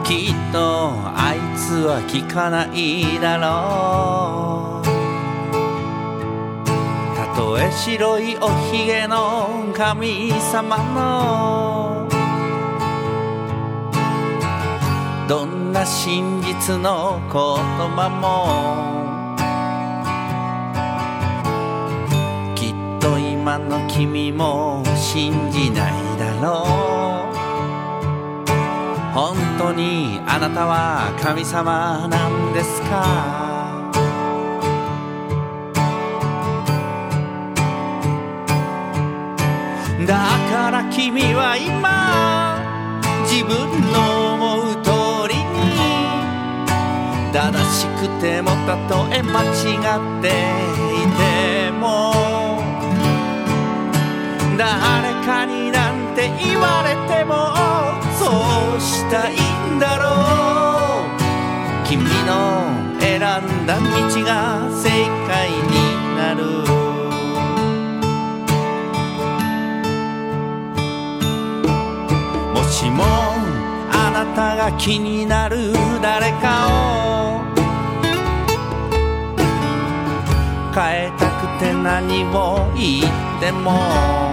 [0.05, 4.87] きっとあいつは聞かないだろう。
[7.17, 12.09] たとえ白いおひげの神様の
[15.29, 17.41] どんな真実の言
[17.95, 18.96] 葉も
[23.97, 26.67] 君も信じないだろ
[27.33, 27.37] う。
[29.15, 33.91] 本当にあなたは神様なんですか？
[40.07, 40.15] だ
[40.53, 42.61] から君は今
[43.25, 43.57] 自分
[43.93, 44.91] の思う通
[45.33, 45.49] りに
[47.33, 52.13] 正しくてもたとえ間違っていても
[54.57, 57.55] 誰かになんて言われても
[58.19, 58.25] そ
[58.77, 59.35] うしたい
[59.71, 60.05] んだろ
[61.83, 61.87] う。
[61.87, 63.21] 君の選ん
[63.67, 63.83] だ道
[64.25, 64.89] が正
[65.29, 65.75] 解に
[66.17, 66.43] なる。
[72.55, 73.05] もしも
[73.93, 77.45] あなたが気になる誰かを
[80.75, 83.05] 変えたくて何を言っ
[83.41, 84.26] ても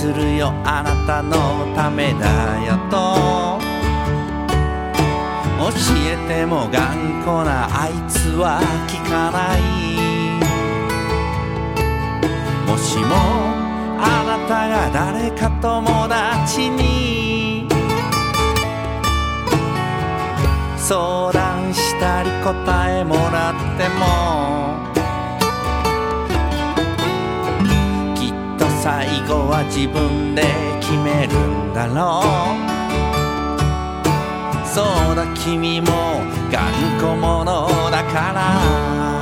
[0.00, 3.60] するよあなたのためだよと。
[5.60, 5.76] 教
[6.10, 9.60] えても頑固なあいつは聞かない。
[12.66, 13.14] もしも
[14.00, 17.68] あなたが誰か友達に。
[20.78, 24.89] 相談したり答えもらっても。
[28.82, 30.42] 最後は自分で
[30.80, 32.66] 決めるんだろう。
[34.66, 34.80] そ
[35.12, 35.86] うだ君も
[36.50, 36.64] 頑
[36.98, 39.19] 固者だから。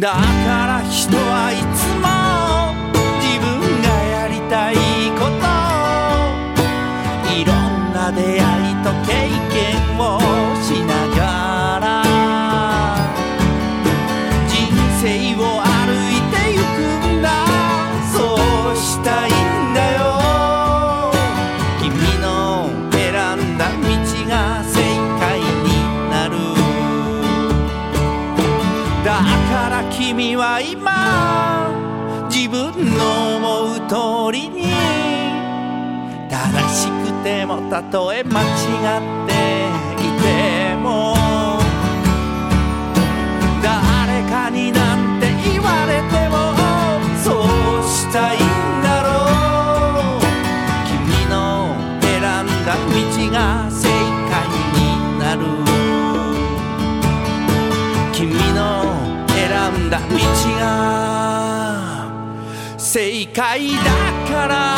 [0.00, 0.37] だ
[37.70, 38.48] たとえ間違っ
[39.28, 39.32] て
[40.02, 41.14] いても
[43.62, 46.54] 誰かになんて言われても
[47.22, 47.44] そう
[47.84, 48.40] したいん
[48.82, 49.08] だろ
[50.16, 50.20] う。
[50.86, 52.90] 君の選んだ道
[53.32, 53.36] が
[53.70, 53.88] 正
[54.30, 54.32] 解
[54.74, 54.78] に
[55.18, 55.40] なる。
[58.14, 58.58] 君の
[59.28, 59.38] 選
[59.86, 60.06] んだ道
[60.58, 60.64] が
[62.78, 63.82] 正解だ
[64.30, 64.77] から。